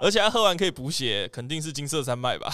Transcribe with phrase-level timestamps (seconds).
[0.00, 2.52] 而且他喝完可以补血，肯定是金色山脉吧。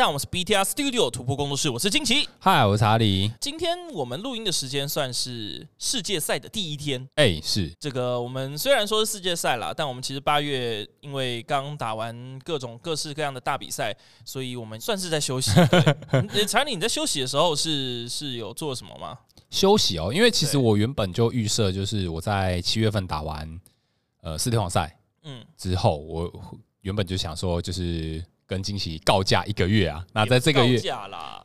[0.00, 2.26] 家好，我们是 BTR Studio 突破工作室，我是金奇。
[2.38, 3.30] 嗨，我是查理。
[3.38, 7.06] 今天我们录音的时间算是世界赛的第一天。
[7.16, 13.94] 哎、欸，是这个，我们虽然说是世界赛啦，但我们其实八月因为刚打完各种各式各样的大比赛，
[14.24, 15.50] 所以我们算是在休息。
[16.48, 19.18] 查理，你在休息的时候是是有做什么吗？
[19.50, 23.60] 休息哦，因为其实我原本就预设，就是我在七月份打完
[24.22, 26.32] 呃四天王赛，嗯，之后我
[26.80, 28.24] 原本就想说就是。
[28.50, 30.76] 跟惊喜告假一个月啊，那在这个月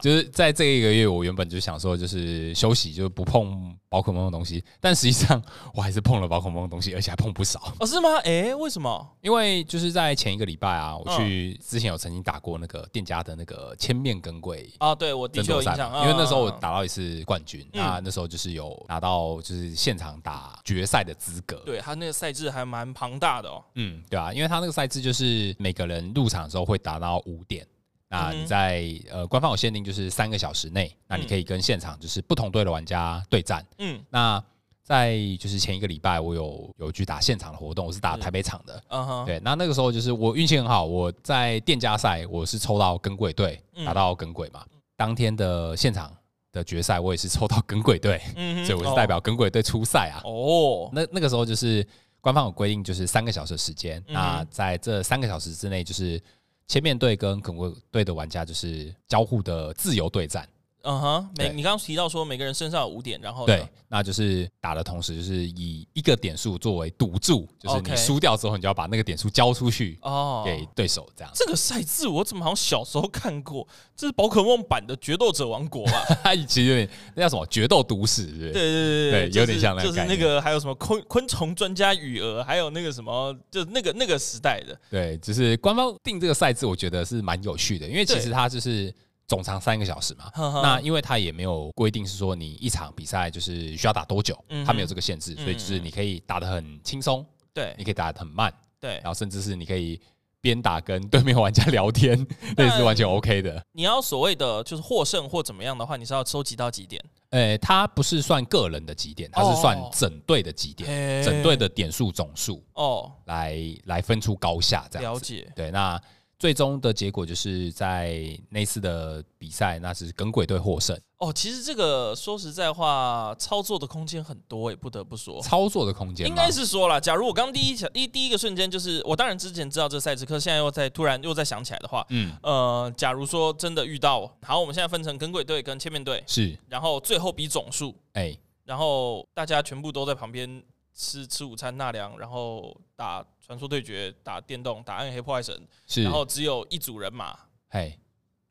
[0.02, 5.40] 就是在这一个月，我原本就想说就是休息，就不碰宝可梦的东西，但实际上
[5.72, 7.62] 我还是碰了宝可梦的东西，而且还碰不少。
[7.80, 8.10] 哦，是吗？
[8.24, 9.08] 哎、欸，为什么？
[9.22, 21.58] 因为就是在前一个礼拜啊，我去之前有曾经打过那个店家的那个千面耿鬼啊，对我的确有印象，因为那时候我打到一次冠军，嗯、那那时候就是有拿到就是现场打决赛的资格。
[21.66, 23.64] 对他那个赛制还蛮庞大的哦。
[23.76, 27.66] 嗯，对啊，因为他那个赛制就是每个人入场的时候会打到五点，
[28.10, 33.66] 那你在呃官方有限定就是三个小时内，那你可以跟现场就是不同队的玩家对战。
[33.80, 34.44] 嗯，那
[34.84, 38.84] 在就是前一个礼拜我有有去打现场的活动，我是打台北场的。
[38.90, 44.64] 嗯哼，对，那那个时候就是我运气很好，我在店家赛我是抽到耿鬼队，打到耿鬼嘛。
[44.96, 46.16] 当天的现场
[46.52, 48.22] 的决赛我也是抽到耿鬼队，
[48.64, 50.22] 所以我是代表耿鬼队出赛啊。
[50.24, 51.86] 哦，那那个时候就是
[52.22, 56.22] 官方有规定就是三个小时的时间，那在这三个小时之内就是。
[56.68, 60.48] 前面对跟恐怖队的玩家就是交互的自由对战。
[60.86, 71.32] 嗯哼，每你刚刚提到说每个人身上有五点，然后对，那就是打的同时就是以一个点数作为赌注，就是你输掉之后，你就要把那个点数交出去哦给对手这样。
[71.34, 73.68] 这个赛制我怎么好像小时候看过？
[73.96, 76.06] 这是宝可梦版的决斗者王国吧？
[76.24, 84.78] 它 其实有点那叫什么决斗都市，对对对对，有点像那个，就是那个还有什么昆昆虫专家羽儿，还有那个什么，就是那个那个时代的。
[84.90, 88.94] 对，就是官方定这个赛制，我觉得是蛮有趣的，因为其实它就是。
[89.28, 94.76] 总长三个小时嘛，呵呵，那因为他也没有规定是说你一场比赛就是需要打多久，他、嗯、哼。
[94.76, 100.00] 没有这个限制，所以就是你可以打得很轻松，对，你可以打得很慢，对，然后甚至是你可以
[100.42, 103.66] 边打跟对面玩家聊天， 那也是完全 OK 的。
[103.72, 107.04] 你要所谓的就是获胜或怎么样的话，你是要收集到几点？
[107.32, 115.20] 诶、欸，它不是算个人的几点，它是算整队的几点，哦、整队的点数总数哦，来来分出高下这样子。
[115.20, 116.00] 了解，对，那。
[116.46, 120.96] 最终的结果就是在那次的比赛，那是耿鬼队获胜。
[121.18, 127.02] 哦，其实这个说实在话，操作的空间很多，也不得不说，操作的空间应该是说了。
[127.02, 140.64] 假如我刚第一一第一个瞬间就是，我当然之前知道这赛制，可是现在又在突然又在想起来的话，嗯，呃，假如说真的遇到，好，我们现在分成耿鬼队跟千面队，是，然后最后比总数，哎，然后大家全部都在旁边。
[140.96, 146.02] 吃吃午餐纳凉，然后打传说对决，打电动，打暗黑破坏神，是。
[146.04, 148.00] 然后只有一组人马，嘿，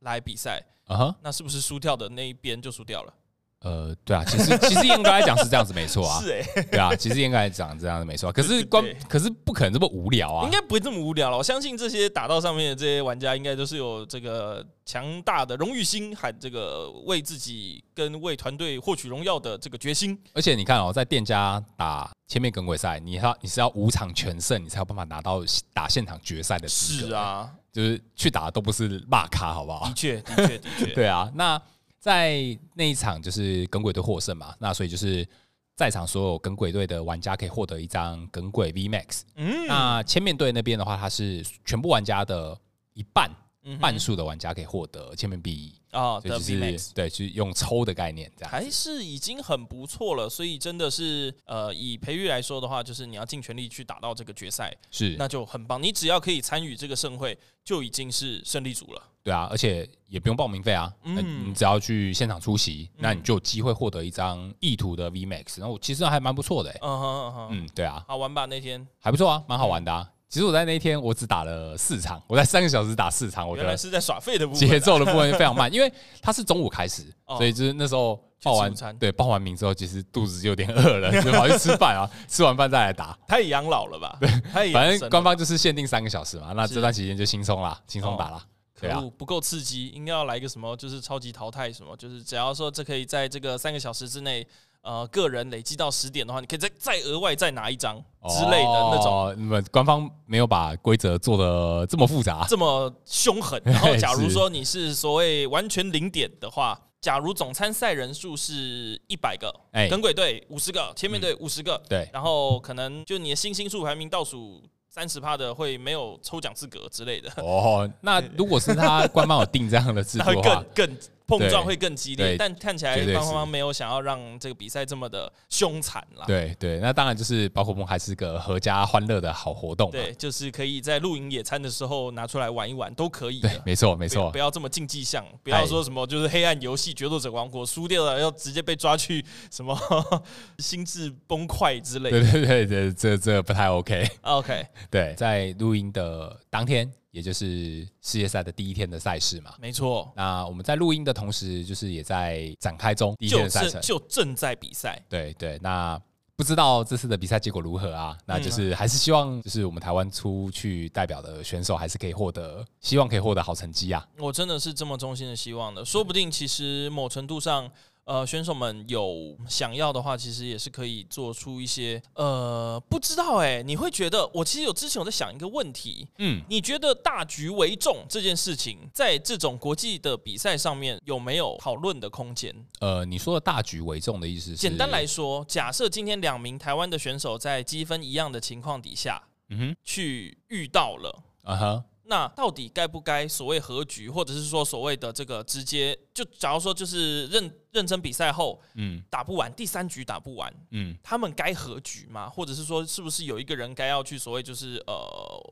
[0.00, 3.14] 来比赛，啊哈，那是不是输掉的那一边就输掉了？
[3.64, 6.20] 呃，对啊，其实其实应该来讲是这样子，没错啊。
[6.22, 8.30] 是哎，对啊，其实应该来讲这样子没错。
[8.30, 11.38] 可是光可是不可能这么无聊啊，应该不会这么无聊了。
[11.38, 20.18] 我相信这些打到上面的这些玩家，应该都是有这个强大的荣誉心，和这个为自己跟为团队获取荣耀的这个决心。
[20.34, 25.40] 而且你看哦，在店家打千面梗鬼赛，你要你是要五场全胜，你才有办法拿到
[25.72, 27.08] 打现场决赛的资格。
[27.08, 29.86] 是啊，就是去打都不是骂咖，好不好？
[29.86, 31.58] 的确，的确，的确， 对啊，那。
[32.04, 32.36] 在
[32.74, 35.26] 那一场就是耿鬼队获胜嘛，那所以就是
[35.74, 39.22] 在场所有耿鬼队的玩家可以获得一张耿鬼 V Max。
[39.36, 42.54] 嗯，那千面队那边的话，它是全部玩家的
[42.92, 43.30] 一半，
[43.80, 45.74] 半数的玩家可以获得千面币。
[45.92, 50.28] 哦，的 V Max，对，就是用抽的概念这样，还是已经很不错了。
[50.28, 55.80] 所以真的是，呃，以培育来说的话，就是你要尽全力去打到这个决赛，是那就很棒。
[55.80, 59.02] 你只要可以参与这个盛会，就已经是胜利组了。
[59.22, 65.60] 对啊，而且也不用报名费啊，嗯，你只要去现场出席，那你就有机会获得一张意图的 V Max。
[65.60, 68.46] 然后其实还蛮不错的，嗯哼嗯哼，嗯，对啊，好玩吧？
[68.46, 70.10] 那天还不错啊，蛮好玩的啊。
[70.34, 75.88] 其实我在那一天我只打了四场，我在三个小时打四场，我觉得是在耍废的部分，节奏的部分非常慢， 因为
[76.20, 83.16] 它是中午开始，所以就是那时候报完餐，对，报完名之后，其实肚子就有点饿了， 就跑去吃饭啊，吃完饭再来打。
[83.28, 84.18] 他也养老了吧？
[84.20, 88.44] 对，反正官方就是限定三个小时嘛，那这段期间就轻松啦，轻松打啦。
[88.76, 94.44] 可恶，不够刺激，应该要来个什么，就是超级淘汰什么，就是只要说这可以在这个三个小时之内。
[94.84, 97.96] 呃个人累积到十点的话，你可以再再额外再拿一张
[98.28, 99.12] 之类的那种。
[99.12, 103.60] 哦，你们官方没有把规则做的这么复杂，这么凶狠。
[103.66, 114.62] 然后，假如说你是所谓完全零点的话，假如总参赛人数是一百个，哎，耿鬼队五十个，千面队五十个，对，然后可能就你的星星数排名倒数。
[114.86, 117.90] 三十趴的会没有抽奖资格之类的哦。
[118.02, 120.96] 那如果是他官方有定这样的制度的话， 更更。
[121.26, 126.24] 碰撞会更激烈，但看起来方方没有想要让这个比赛这么的凶残啦。
[126.26, 129.90] 对对，那当然就是宝可梦还是个合家欢乐的好活动。
[129.90, 133.40] 对，就是可以在露营野餐的时候拿出来玩一玩都可以。
[133.40, 139.74] 对，没错没错，不要这么竞技项，不要说什么就是黑暗游戏、决斗者王国输掉了要直接被抓去什么
[140.58, 142.20] 心智崩溃之类的。
[142.20, 144.06] 对对对对，这这不太 OK。
[144.22, 146.92] OK，对，在露营的当天。
[147.14, 150.12] 也就是世界赛的第一天的赛事嘛，没错。
[150.16, 155.00] 那我们在录音的同时，就是也在展开中第一天的赛程，就正在比赛。
[155.08, 155.96] 对对，那
[156.34, 158.18] 不知道这次的比赛结果如何啊？
[158.26, 164.04] 那就是还是希望，就是我们台湾出去代表的选手，还是可以获得，希望可以获得好成绩啊！
[164.18, 167.70] 我真的是这么衷心的希望的，说不定其实某程度上。
[168.04, 182.54] 呃，选手们有想要的话，其实也是可以做出一些呃，不知道哎，你会觉得我其实有之前我在想一个问题，嗯，你觉得大局为重这件事情，在这种国际的比赛上面有没有讨论的空间？
[182.80, 184.56] 呃，你说的大局为重的意思是？
[184.56, 191.84] 简单来说，假设今天两名台湾的选手在积分一样的情况底下，嗯哼，去遇到了，啊哈。
[192.06, 202.28] 那到底该不该所谓和局，或者是说所谓的这个直接就，假如说就是认认真比赛后，嗯，打不完第三局打不完，嗯，他们该和局吗？
[202.28, 204.94] 或者是说是不是有一个人该要去所谓就是呃，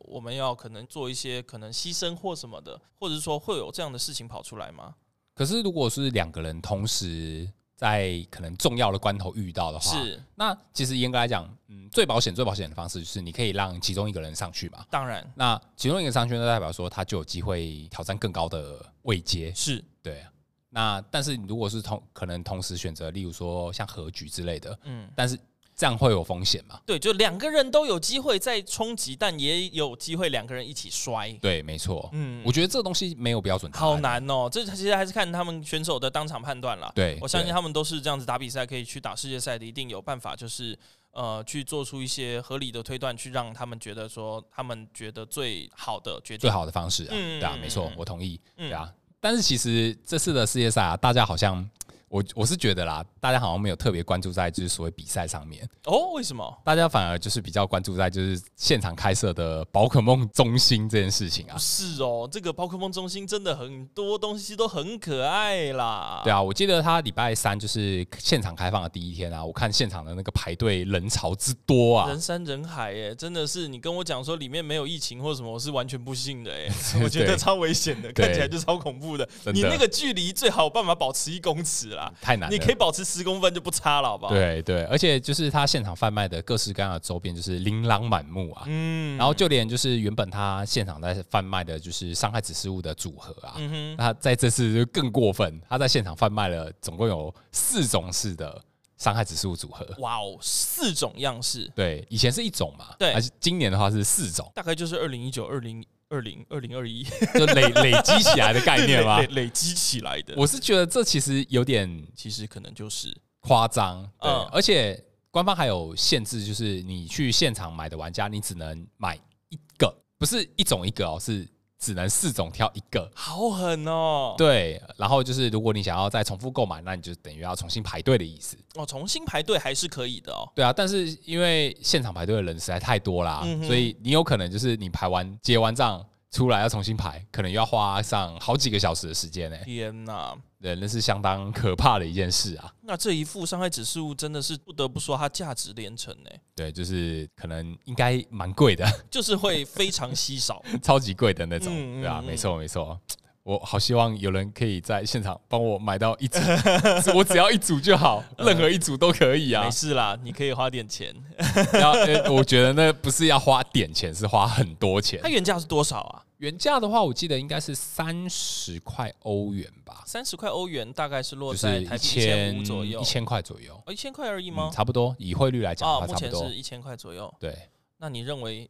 [0.00, 4.94] 我们要可能做一些可能牺牲或什么的，或者是说会有这样的事情跑出来吗？
[5.34, 7.50] 可是如果是两个人同时。
[7.82, 14.87] 在可能重要的关头遇到的话，是那其实严格来讲，嗯，最保险、最保险的方式就是你可以让其中一个人上去嘛。
[14.88, 19.52] 当然，那其中一个上去，那代表说他就有机会挑战更高的位阶。
[19.52, 20.25] 是对。
[20.70, 25.37] 那但是你如果是同可能同时选择，例如说像和局之类的，嗯，但是。
[25.75, 26.79] 这样会有风险吗？
[26.87, 31.31] 对，就两个人都有机会再冲击，但也有机会两个人一起摔。
[31.41, 32.09] 对，没错。
[32.13, 33.85] 嗯，我觉得这个东西没有标准答案。
[33.85, 36.93] 好难哦，这其实还是看他们选手的当场判断了。
[36.95, 40.79] 对，我相信他们都是这样子打比赛，可以去打世界赛的，一定有办法，就是
[41.11, 47.11] 呃，去做出一些合理的推断，去让他们觉得说他们觉得最好的决定，最好的方式啊。
[47.13, 48.39] 嗯，对啊，没错，我同意。
[48.57, 51.69] 对啊，但是其实这次的世界赛啊，大家好像。
[52.12, 56.12] 我我是觉得啦，大家好像没有特别关注在就是所谓比赛上面哦。
[56.12, 56.62] 为什么？
[56.62, 61.56] 大家反而就是比较关注在就是现场开设的宝可梦中心这件事情啊。
[61.56, 66.20] 是哦，这个宝可梦中心真的很多东西都很可爱啦。
[66.23, 76.69] 对啊，我记得他礼拜三就是现场开放的第一天啊，我看现场的那个排队人潮之多啊，人山人海耶，真的是你跟我讲说里面没有疫情或什么，我是完全不信的哎，
[77.03, 79.26] 我觉得超危险的，看起来就超恐怖的。
[79.55, 82.01] 你那个距离最好有办法保持一公尺啦。
[82.20, 84.32] 太难了，你可以保持十公分就不差了，好不好？
[84.32, 88.64] 对对，而且就是他现场贩卖的各式各样的周边，就是琳琅满目啊。
[88.66, 98.62] 嗯，然后就连就是原本他现场在贩卖的，就是伤害指示物的组合啊，嗯哼，他在这次就更过分，他在现场贩卖了总共有四种式的
[98.96, 99.87] 伤害指示物组合。
[99.99, 101.70] 哇哦，四种样式。
[101.75, 105.85] 对，以前是一种嘛，对，还是今年的话是四种，大概就是二零一九、二零。
[106.12, 107.02] 二零二零二一，
[107.35, 109.19] 就累累积起来的概念吗？
[109.25, 114.02] 累累积起来的，我是觉得这其实有点，其实可能就是夸张。
[114.21, 121.49] 对，而且官方还有限制，就是你去现场买的玩家，你只能买一个，不是一种一个哦，是。
[121.83, 124.37] 只能四种挑一个，好狠哦！
[124.39, 128.57] 对，然后就是如果你想要再重复购买，那你就等于要重新排队的意思。
[128.77, 130.49] 哦，重新排队还是可以的哦。
[130.55, 136.01] 对啊，但是因为现场排队的人实在太多啦，嗯、所以你有可能就是你排完结完账。
[136.35, 139.57] 出来要重新排，可能要花上好几个小时的时间呢。
[139.67, 142.73] 天哪，对，那是相当可怕的一件事啊。
[142.83, 146.31] 那这一副伤害指示物真的是不得不说，它价值连城呢。
[146.54, 151.73] 对，就是可能应该蛮贵的， 就是会非常稀少， 超级贵的那种。
[151.75, 152.99] 嗯、对啊，没错没错。
[153.44, 156.38] 我好希望有人可以在现场帮我买到一组，
[157.16, 159.64] 我只要一组就好， 任何一组都可以啊。
[159.64, 161.12] 没事啦，你可以花点钱。
[161.75, 161.92] 要，
[162.32, 165.18] 我觉得那不是要花点钱，是花很多钱。
[165.22, 166.22] 它原价是多少啊？
[166.38, 170.02] 原价的话，我记得应该是三十块欧元吧。
[170.06, 173.75] 三十块欧元大概是落在一千五左右，一千块左右。
[173.87, 174.70] 哦，一千块而已吗？
[174.72, 177.32] 差不多，以汇率来讲的话，目前是一千块左右。
[177.40, 177.56] 对。
[178.02, 178.68] 那你认为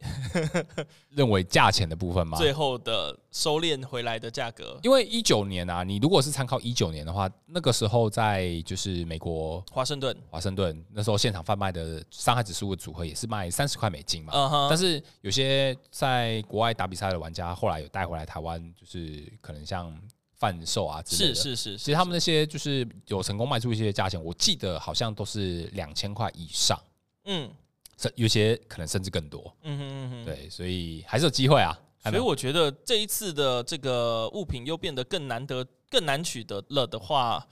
[1.08, 2.36] 认为价钱的部分吗？
[2.36, 4.78] 最后的收敛回来的价格？
[4.82, 14.34] 因为一九年啊，你如果是参考一九年的话，那个时候在就是美国华盛顿，华盛顿那时候现场贩卖的上海指数的组合也是卖三十块美金嘛。
[14.34, 14.68] Uh huh.
[14.68, 19.98] 但是有些在国外打比赛的玩家后来有带回来台湾，就是可能像
[20.36, 21.34] 贩售啊之类的。
[21.34, 26.78] 是是是，是，其实他们那些就是有成功卖出一些价钱，我记得好像都是两千块以上。
[27.24, 27.50] 嗯。
[28.16, 31.78] 有些可能甚至更多，嗯哼嗯哼，对，所以还是有机会啊。
[32.04, 37.46] 所以我觉得这一次的这个物品又变得更难得、更难取得了的话，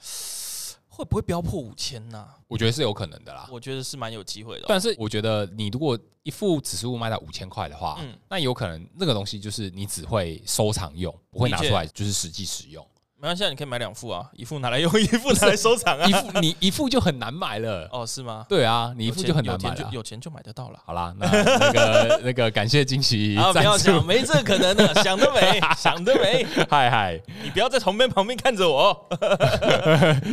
[0.89, 2.27] 会不会飙破五千呢？
[2.49, 3.47] 我觉得是有可能的啦。
[3.49, 4.65] 我觉得是蛮有机会的。
[4.67, 12.85] 但是我觉得你如果一副指示物卖到五千块的话，嗯，那有可能那个东西就是你只会收藏用，不会拿出来就是实际使用。
[13.21, 16.05] 没关系，你可以买两副啊，一副拿来用，一副拿来收藏啊。
[16.09, 18.43] 一副你一副就很难买了哦，是吗？
[18.49, 19.75] 对啊，你一副就很难买了。
[19.75, 20.79] 有钱就有钱就买得到了。
[20.83, 26.43] 好啦，那那个 那个感谢惊喜啊，不要想，没这可能的， 想得美，想得美。
[26.67, 29.07] 嗨嗨，你不要在旁边旁边看着我。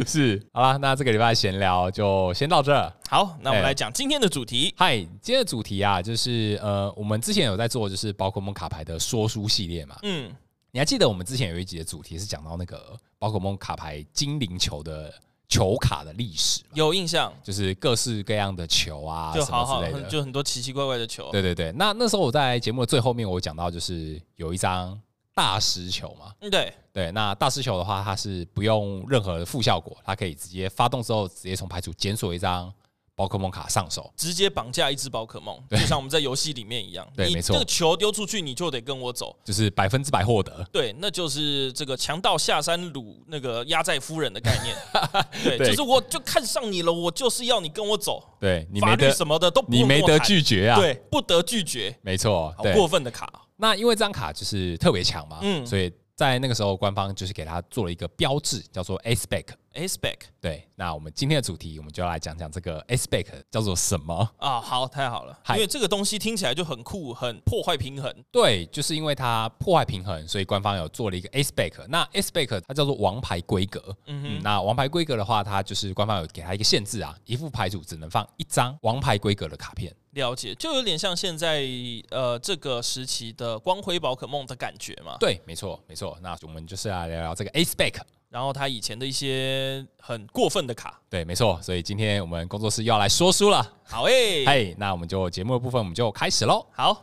[0.06, 2.90] 是，好啦，那这个礼拜闲聊就先到这儿。
[3.10, 4.72] 好，那我们来讲今天的主题。
[4.78, 9.96] 嗨，今天的主题啊，就是呃，我们之前有在做就是宝可梦卡牌的说书系列嘛。
[10.04, 10.32] 嗯。
[10.70, 15.12] 你还记得我们之前有一集的主题是讲到那个宝可梦卡牌精灵球的
[15.48, 16.62] 球卡的历史？
[16.74, 21.30] 有印象，就是各式各样的球啊，就好好什么之类的，就很多奇奇怪怪的球。
[21.30, 25.00] 对对对，那那时候我在节目的最后面，我讲到就是有一张
[25.34, 26.34] 大师球嘛。
[26.40, 32.72] 嗯，对对，那大师球的话，它是不用任何的副效果，它可以直接发动之后，直接从牌组检索一张。
[33.18, 37.04] 宝可梦卡上手，直接绑架一只宝可梦，就像我们在游戏里面一样。
[37.16, 40.64] 对，没错，这个球丢出去，你就得跟我走，就是百分之百获得。
[40.70, 44.76] 对，那就是这个强盗下山掳那个压寨夫人的概念。
[45.42, 48.22] 对，对就是我就看上你了，我就是要你跟我走。
[48.38, 50.78] 对，你没得什么的都你没得拒绝啊。
[50.78, 51.92] 对，不得拒绝。
[52.02, 53.28] 没错，好过分的卡。
[53.56, 55.92] 那因为这张卡就是特别强嘛，嗯，所以。
[56.18, 59.44] 在那个时候，官方就是给他做了一个标志，叫做 Ace-Spec。
[59.78, 60.68] Ace-Spec，对。
[60.74, 64.60] 那我们今天的主题，我们就要来讲讲这个 Ace-Spec 叫做什么啊？
[64.60, 68.12] 好，太好了，因为这个东西听起来就很酷，很破坏平衡。
[68.30, 71.86] 对，就是因为它破坏平衡，所以官方有做了一个 Ace-Spec。
[71.88, 73.96] 那 Ace-Spec 它叫做王牌规格。
[74.06, 74.42] 嗯哼。
[74.42, 79.94] 那王牌规格的话，它就是官方有给它一个限制啊，一副牌组只能放一张王牌规格的卡片。
[80.12, 81.64] 了解，就有点像现在
[82.10, 85.16] 呃这个时期的光辉宝可梦的感觉嘛。
[85.20, 86.18] 对，没错，没错。
[86.22, 91.00] 那我们就是来聊聊这个 Ace-Spec，然后他以前的一些很过分的卡。
[91.08, 91.58] 对，没错。
[91.62, 93.76] 所以今天我们工作室又要来说书了。
[93.82, 96.66] 好诶、欸，嘿，那我们就节目的部分我们就开始喽。
[96.72, 97.02] 好。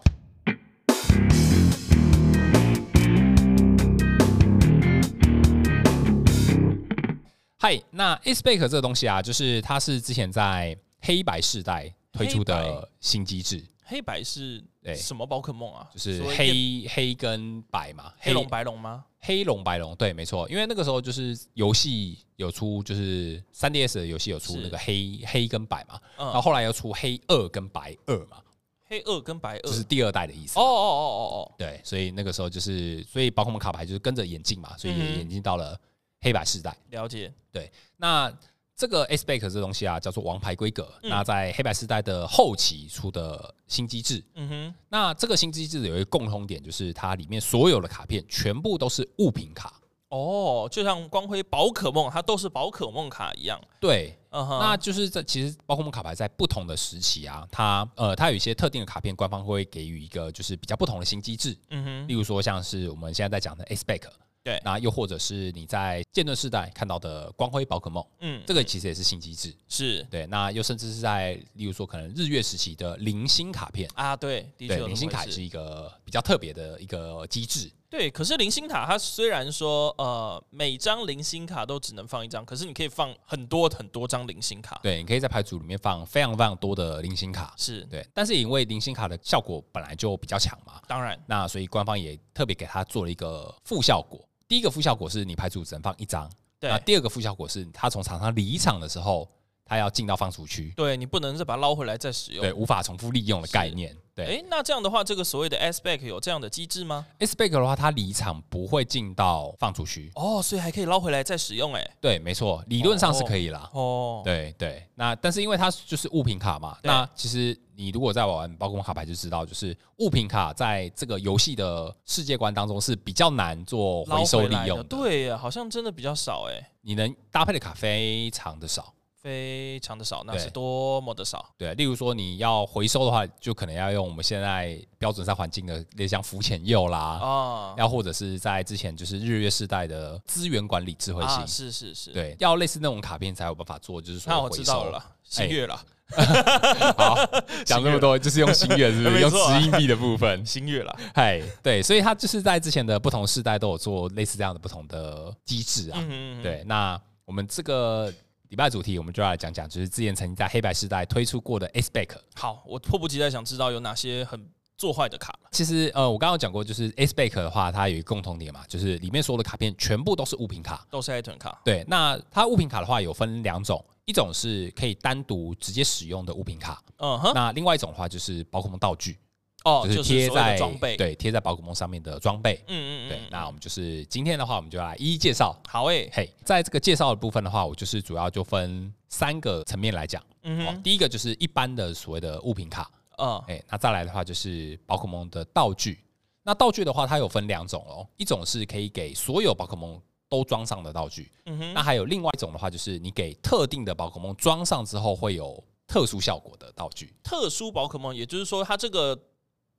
[7.57, 11.91] 嗨，那 Ace-Spec 这个东西啊，就是它是之前在黑白世代。
[12.13, 14.63] 推出的新机制，黑白是
[14.95, 15.85] 什么宝可梦啊？
[15.91, 19.03] 就是黑黑跟白嘛，黑龙白龙吗？
[19.25, 20.47] 黑龙白龙，对，没错。
[20.49, 28.37] 因为那个时候就是游戏有出，就是三 DS 的游戏有出那个黑黑跟白嘛，然后后来又出黑二跟白二嘛，
[28.85, 30.59] 黑二跟白二就是第二代的意思。
[30.59, 35.79] 哦哦哦哦哦，对，所以那个时候就是，所以宝可梦卡牌就是跟着演进嘛，所以也演进到了
[36.21, 36.75] 黑白世代。
[36.91, 38.31] 了解，对，那。
[38.75, 40.91] 这个 Ace-Spec 这东西啊，叫做王牌规格。
[41.03, 44.23] 嗯、那在黑白时代的后期出的新机制。
[44.33, 44.75] 嗯哼。
[44.89, 49.81] 那这个新机制有一个共通点，就是它里面所有的卡片全部都是物品卡。
[50.09, 53.59] 哦，就像光辉宝可梦，它都是宝可梦卡一样。
[53.79, 54.17] 对。
[54.31, 54.59] 嗯哼。
[54.59, 61.57] 那就是在其实宝可梦卡牌在不同的时期啊，它呃它有一些特定的卡片，官方会给予一个就是比较不同的新机制。
[61.69, 62.07] 嗯哼。
[62.09, 64.01] 例如说像是我们现在在讲的 Ace-Spec。
[64.45, 70.27] 对，那又或者是你在剑盾世代看到的光辉宝可梦，嗯，这个其实也是新机制，是对。
[70.27, 77.71] 那又甚至是在例如说可能日月时期的零星卡片啊，对，的确，零星卡是一个比较特别的一个机制。
[77.89, 84.79] 对，可是零星卡它虽然说呃每张零星卡都只能放一张，可是你可以放很多很多张零星卡。
[84.83, 87.55] 对，你可以在牌组里面放非常非常多的零星卡。
[87.57, 94.23] 是对，但是因为零星卡的效果本来就比较强嘛，当然，那所以官方也特别给它做了一个副效果。
[94.47, 96.69] 第一个负效果是你牌组只能放一张，对。
[96.69, 99.27] 那第二个负效果是，他从场上离场的时候，
[99.65, 103.95] 他要进到放逐区，对，你不能再把它捞回来再使用，对，无法重复利用的概念。
[104.13, 113.69] 对，哎，那这样的话，这个所谓的 Ace-Spec 有这样的机制吗？Ace-Spec 的话，它离场不会进到放逐区，哦，所以还可以捞回来再使用，哎，对，没错，理论上是可以啦。
[113.73, 117.57] 哦，对对，那但是因为它就是物品卡嘛，那其实。
[117.77, 124.83] 你如果在玩宝可梦卡牌就知道，就是物品卡在这个游戏的世界观当中是比较难做回收利用的。
[124.85, 126.71] 对呀，好像真的比较少哎。
[126.83, 128.93] 你能搭配的卡非常的少，
[129.25, 131.43] 非常的少，那是多么的少。
[131.57, 145.75] 对，例如说你要回收的话，就可能要用我们现在标准赛环境的，类似像浮潜釉啦，啊，要或者是在之前就是日月世代的资源管理智慧型，啊，是是是，对，要类似那种卡片才有办法做，就是说那我知道了，星月了。
[146.95, 147.17] 好，
[147.65, 149.21] 讲这么多就是用星月，是不是？
[149.25, 150.95] 用石硬币的部分， 星月了。
[151.15, 155.99] 嗨，对，所以它就是在之前的不同世代都有做类似这样的不同的机制啊。
[156.43, 158.13] 对，那我们这个。
[158.49, 162.17] 礼拜主题，我们就要来讲讲，就是之前曾经在黑白时代推出过的 Ace-Back。
[162.35, 164.47] 好，我迫不及待想知道有哪些很
[164.77, 165.37] 做坏的卡。
[165.51, 171.61] 其实，呃，我刚刚讲过，就是 Ace-Back 的话，它有一个共同点嘛，就是里面所有的卡片全部都是物品卡，都是 Item 卡。
[171.65, 179.17] 对，那它物品卡的话有分两种，一种是可以单独直接使用的物品卡，嗯哼，那另外一种的话就是宝可梦道具。
[179.65, 182.53] 哦，就是贴在装备，对，贴在宝可梦上面的装备。
[182.67, 183.19] 嗯嗯嗯，对。
[183.31, 185.59] 那我们就是今天的话，我们就来一一介绍。
[185.67, 190.23] 好诶、欸，嘿，在这个介绍的部分的话，我就是主要就分三个层面来讲。
[190.43, 192.87] 嗯哼，第一个就是一般的所谓的物品卡。
[193.17, 195.97] 嗯，哎，那再来的话就是宝可梦的道具。
[196.43, 201.31] 那道具的话，它有分两种哦，一种是可以给所有宝可梦都装上的道具。
[201.47, 207.11] 嗯哼，那还有另外一种的话，就是你给特定的宝可梦装上之后会有特殊效果的道具。
[207.23, 209.19] 特殊宝可梦，也就是说它这个。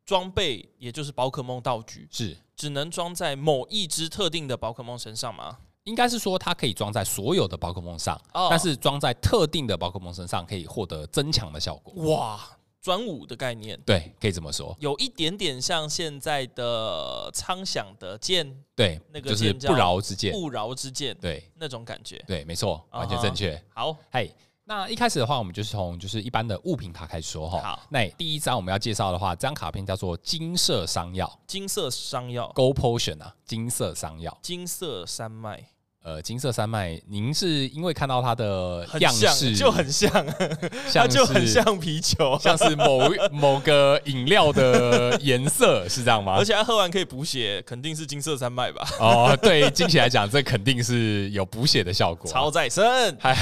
[0.06, 5.58] 装备也就是宝可梦道具，是只能装在某一只特定的宝可梦身上吗？
[5.82, 12.04] 应该是说它可以装在所有的宝可梦上，哦、但是装在特定的宝可梦身上可以获得增强的效果。
[12.06, 12.40] 哇，
[12.80, 23.60] 专武的概念，对，可以这么说，有一点点像现在的苍响的剑，对，那个就是不饶之剑，不饶之剑，对，那种感觉，对，没错，完全正确。
[23.75, 24.32] 好，嘿。
[24.68, 27.61] 那一开始的话，我们就是从就是一般的物品卡开始说哈。
[27.61, 31.38] 好，那第一张我们要介绍的话，这张卡片叫做金色商药。
[31.46, 35.68] 金色商药，Gold Potion 啊，金色商药，金色山脉。
[36.06, 40.08] 呃，金色山脉，您是因为看到它的样式就很像，
[40.94, 46.36] 它就很像啤酒，像是某某个饮料的颜色，是这样吗？
[46.38, 48.86] 而且它喝完可以补血，肯定是金色山脉吧？
[49.00, 52.30] 哦，对，金起来讲，这肯定是有补血的效果。
[52.30, 52.86] 超再生，
[53.22, 53.32] 哎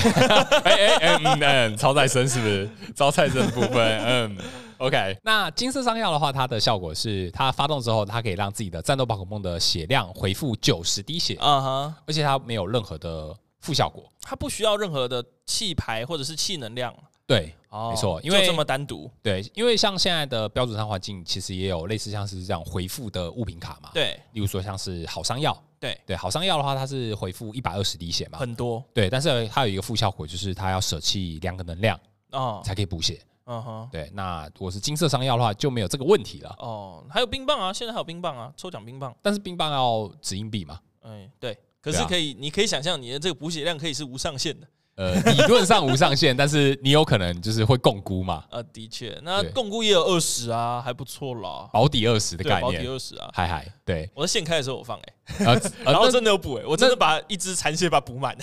[0.65, 2.67] 哎嗯嗯，超再生是不是？
[2.97, 4.37] 超再生的部分，嗯。
[4.79, 16.95] OK，那金色伤药的话，它的效果是它发动之后，它可以让自己的战斗宝可梦的血量回复九十滴血，啊哈，而且它没有任何的副效果，它不需要任何的气牌或者是气能量。
[17.27, 19.11] 对，哦、没错，因为就这么单独。
[19.23, 23.89] 对，因为像现在的标准上环境，其实也有类似像是这样回复的物品卡嘛。
[23.95, 28.85] 对，例如说像是好伤药，对对，好伤药的话，它是回复一百二十滴血嘛，很多。
[28.93, 31.99] 对，但是它有一个副效果，就是它要舍弃两个能量
[32.33, 33.19] 哦，才可以补血。
[33.47, 36.55] 嗯哼，对，那如果是金色商药的话，就没有这个问题了。
[36.59, 40.81] 哦，还有冰棒啊，现在还有冰棒啊，抽奖冰棒，但是冰棒要掷硬币嘛？
[41.03, 44.67] 哎，对，可是可以，啊、你可以想象你的这个补血量可以是无上限的。
[44.97, 48.45] 呃，理论上无上限，但是你有可能就是会共估嘛？
[48.51, 58.37] 呃，的确，那共估也有二十啊，还不错啦，保底二十的概念，保底二十啊，嗨嗨，对，我在现开的时候我放哎、 然后真的有补哎、欸，我真的把一只残血把它补满，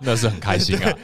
[0.00, 0.98] 那是很开心啊。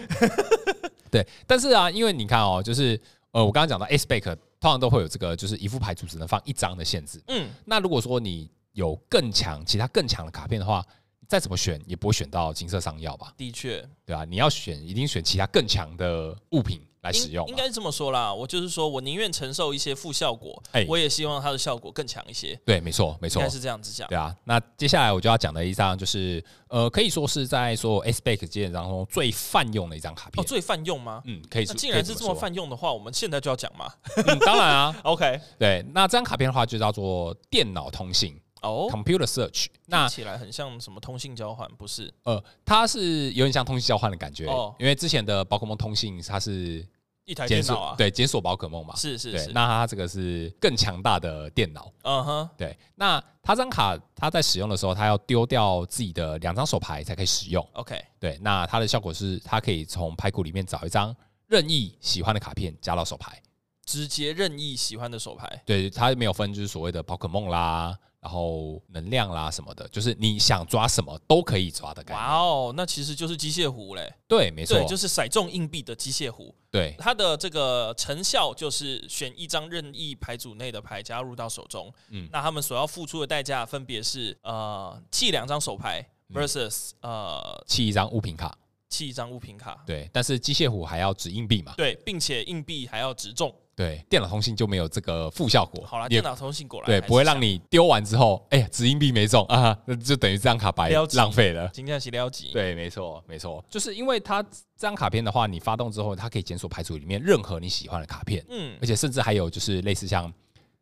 [1.11, 3.01] 对，但是啊，因为你看哦，就是。
[3.35, 7.19] 呃，我刚刚讲到 Ace-Back 通常都会有这个，就是一副牌组只能放一张的限制。
[7.29, 10.85] 嗯，那如果说你有更强、其他更强的卡片的话，
[11.33, 13.33] 再怎么选也不会选到金色商药吧？
[13.39, 17.49] 的确，对啊，你要选，一定选其他更强的物品来使用。
[17.49, 22.55] 应该是这么说啦，我就是说我宁愿承受一些负效果，欸、我也希望它的效果更强一些。
[22.67, 24.07] 对，没错，没错，应该是这样子讲。
[24.11, 30.45] 对啊，那接下来我就要讲的一张就是，呃，可以说是在所有阶段当中最泛用的一张卡片。
[30.45, 31.23] 哦，最泛用吗？
[31.25, 31.65] 嗯，可以。
[31.67, 34.39] 那既然是这么泛用的话，我们现在就要讲嘛、嗯。
[34.41, 35.41] 当然啊， OK。
[35.59, 38.39] 对，那这张卡片的话就叫做电脑通信。
[38.63, 42.13] 哦，Computer Search，那听起来很像什么通信交换，不是？
[42.25, 46.87] 呃，它是有点像通信交换的感觉，哦，因为之前的宝可梦通信它是
[47.25, 61.15] 一台电脑啊，对，解锁宝可梦嘛，是是是，那它这个是更强大的电脑，嗯哼，对，那它这张卡它在使用的时候，它要丢掉自己的两张手牌才可以使用，OK，对，那它的效果是它可以从牌库里面找一张
[61.47, 63.41] 任意喜欢的卡片加到手牌，
[63.85, 67.97] 直接任意喜欢的手牌，对，它没有分就是所谓的宝可梦啦。
[68.23, 72.23] 然后能量啦什么的，就是你想抓什么都可以抓的感觉。
[72.23, 74.15] 哇哦，那其实就是机械壶嘞。
[74.29, 76.55] 对，没错，对，就是骰中硬币的机械壶。
[76.71, 81.93] 对，它的这个成效就是选一张任意牌组内的牌加入到手中。
[82.11, 88.57] 嗯，那他们所要付出的代价分别是呃弃两张手牌 versus、嗯、呃弃一张物品卡，
[88.89, 89.83] 弃一张物品卡。
[89.85, 91.75] 对，但是机械虎还要掷硬币嘛？
[91.77, 93.53] 对，并且硬币还要掷中。
[93.83, 95.85] 对，电脑通信就没有这个负效果。
[95.85, 101.69] 好了，电脑通信果然对，不会让你丢完之后，哎呀，掷硬币没中啊，那就等于这张卡白浪费了。
[101.69, 102.51] 金价是撩级。
[102.53, 110.33] 对，没错，没错，就是因为它这张卡片的话，你发动之后，它可以检索排除里面任何你喜欢的卡片，嗯，而且甚至还有就是类似像。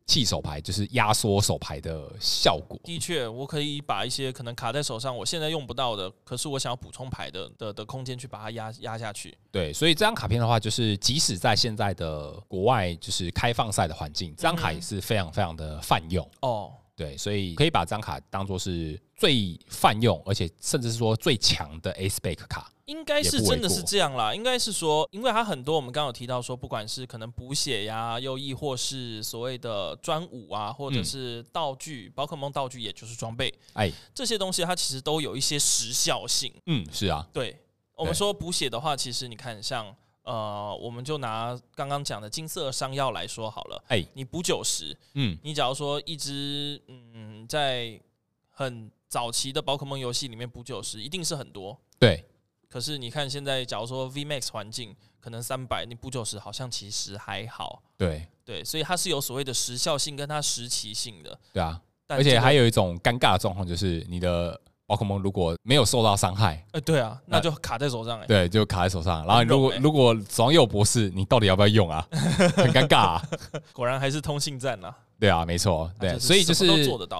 [0.05, 2.79] 弃手牌就是压缩手牌的效果。
[2.83, 9.37] 的确，我可以把一些可能卡在手上，我现在用不到的，可是我想要补充牌的的的空间去把它压压下去。
[9.51, 16.73] 对，所以这张卡片的话，就是即使在现在的国外就是开放赛的环境，这张卡也是非常非常的泛用哦。
[16.93, 22.71] 对，所以可以把这张卡当做是最泛用，而且甚至是说最强的 Ace-Spade 卡。
[22.91, 36.53] 应该是真的是这样啦，应该是说，因为它很多，我们刚刚有提到说，不管是可能补血呀，又亦或是所谓的专武啊，或者是道具，宝可梦道具，也就是装备，哎，这些东西它其实都有一些时效性。
[36.65, 37.57] 嗯，是啊，对，
[37.95, 47.97] 我们说补血的话，其实你看，像呃，我们就拿刚刚讲的金色商药来说好了，哎，你补九十，嗯，你假如说一只，嗯，在
[48.49, 52.25] 很早期的宝可梦游戏里面补九十，一定是很多，对。
[52.71, 57.83] 可是你看，现在假如说 VMAX 环境可能三百，你补九十好像其实还好。
[57.97, 61.37] 对对，所以它是有所谓的时效性跟它时期性的。
[61.51, 68.21] 对啊，而且还有一种尴尬的状况，就是你的宝可梦如果没有受到伤害，哎，对啊，那就卡在手上。
[68.21, 69.25] 哎，对，就卡在手上。
[69.25, 72.07] 然后如果如果手上有博士，你到底要不要用啊？
[72.11, 73.29] 很尴尬啊。
[73.73, 74.95] 果然还是通信站呐。
[75.21, 76.65] 对啊，没错，对，所以就是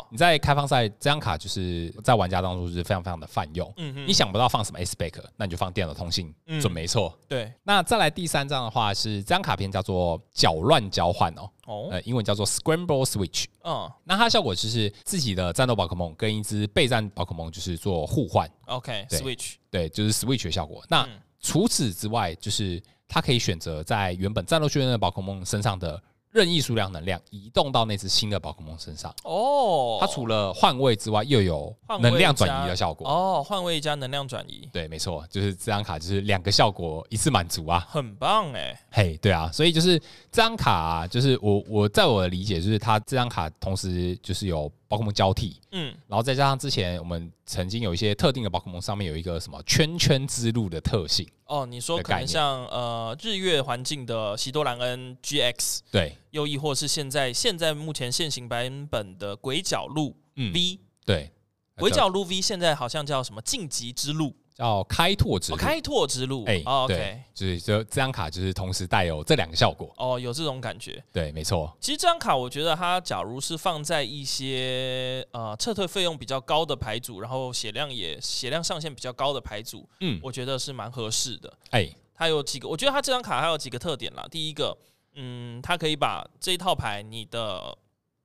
[0.10, 3.72] 你在开放赛这张卡，就是在玩家当中是非常非常的泛用。
[3.78, 7.16] 嗯哼，你想不到放什么 Ace-Spade，那你就放电脑通信，准没错。
[7.30, 13.46] 对，那再来第三张的话是这张卡片叫做搅乱交换哦，哦，呃，英文叫做 Scramble Switch。
[13.64, 18.50] 嗯，那它的效果就是自己的战斗宝可梦跟一只备战宝可梦就是做互换。
[18.66, 20.84] OK，Switch，对，就是 Switch 的效果。
[20.90, 21.08] 那
[21.40, 26.02] 除此之外，就是它可以选择在原本战斗训练的宝可梦身上的。
[26.32, 29.14] 任意数量能量移动到那只新的宝可梦身上。
[29.24, 33.08] 哦，它除了换位之外，又有能量转移的效果。
[33.08, 40.00] 哦，换位加能量转移，对，没错，就是这张卡就是两个效果一次满足啊，很棒哎，嘿，对啊，所以就是
[40.32, 44.72] 这张卡啊，就是我我在我的理解就是它这张卡同时就是有。
[44.92, 61.32] 宝可梦交替，嗯，然后再加上之前我们曾经有一些特定的宝可梦上面有一个什么圈圈之路的特性哦，你说可能像呃日月环境的希多兰恩 GX，对，又亦或是现在现在目前现行版本的鬼角鹿 V，、嗯、对，
[61.78, 64.36] 鬼角鹿 V 现在好像叫什么晋级之路。
[64.62, 71.76] 叫开拓之路，开拓之路，哎，OK，就是这这张卡就是同时带有这两个效果，哦，有这种感觉，对，没错。
[71.80, 81.52] 其实这张卡我觉得它假如是放在一些呃撤退费用比较高的牌组，然后血量也血量上限比较高的牌组，嗯，我觉得是蛮合适的。
[81.72, 84.28] 哎，它有几个，我觉得它这张卡还有几个特点啦。
[84.30, 84.78] 第一个，
[85.16, 87.76] 嗯，它可以把这一套牌你的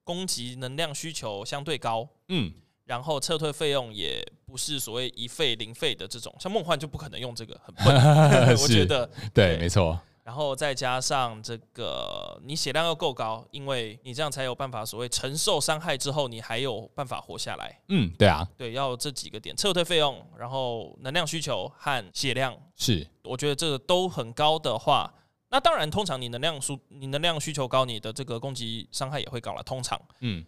[0.05, 2.53] 攻击能量需求相对高，嗯。
[2.87, 8.57] 然后撤退费用也不是所谓一费零费的这种，像梦幻就不可能用这个，很笨。
[8.62, 10.01] 我觉得对，没错。
[10.22, 17.81] 然后再加上这个，你血量要够高，因为你这样才有办法所谓承受伤害之后，你还有办法活下来。
[17.88, 22.57] 嗯，对啊，对，要这几个点：撤退费用，然后能量需求和血量。
[22.75, 25.12] 是，我觉得这个都很高的话，
[25.49, 29.62] 那当然，通常你能量需你能量需求高，你的这个攻击伤害也会高了。
[29.62, 30.44] 通常，嗯。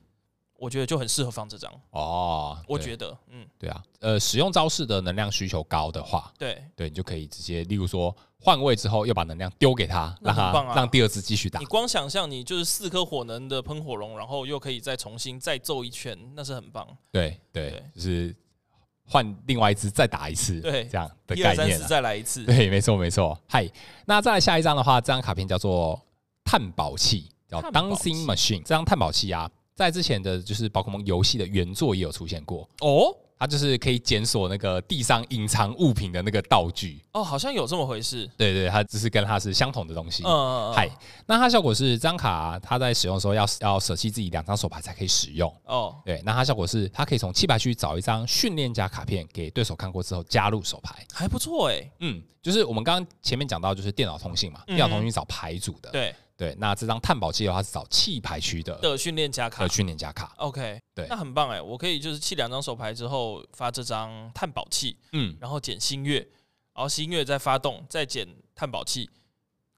[0.59, 2.59] 我觉得就很适合放这张哦。
[2.67, 11.61] 我觉得，嗯，对啊，呃，使用招式的能量需求高的话，对，对你就可以直接，例如说换位之后又把能量丢给他，让他让第二只继续打。
[11.61, 16.87] 你光想象你就是四颗火能的喷火龙，然后又可以再重新再揍一圈，那是很棒。
[17.13, 18.35] 对对，就是
[19.07, 22.45] 换另外一只再打一次，对，这样的概念，再来一次。
[22.45, 23.39] 对，没错没错。
[23.49, 23.69] 嗨，
[24.07, 26.01] 那再来下一张的话，这张卡片叫做
[26.45, 28.63] 探宝器，叫 Dancing Machine。
[28.63, 29.49] 这张探宝器啊。
[29.79, 38.29] 在之前的就是宝可梦游戏的原作也有出现过哦，它就是可以检索那个地上隐藏物品的那个道具哦，好像有这么回事。
[38.37, 40.25] 对对，它只是跟它是相同的东西。
[40.25, 40.75] 嗯嗯嗯。
[40.75, 40.91] 嗨，
[41.27, 45.95] 那它效果是这张卡，它在使用的时候要要舍弃自己两张手牌才可以使用哦。
[46.05, 51.89] 对，那它效果是它可以从弃牌区找一张训练家卡片给对手看过之后加入手牌，还不错哎。
[52.01, 55.93] 嗯，就是我们刚刚前面讲到就是电脑通信嘛，电脑通信找牌组的。
[55.93, 56.13] 对。
[56.39, 60.33] 对，那这张探宝器的话是找弃牌区的的训练加卡的训练家卡。
[60.37, 66.19] OK，对，那很棒哎，我可以就是弃两张手牌之后发这张探宝器，嗯，然后减新月，
[66.73, 68.25] 然后新月再发动再减
[68.55, 69.11] 探宝器，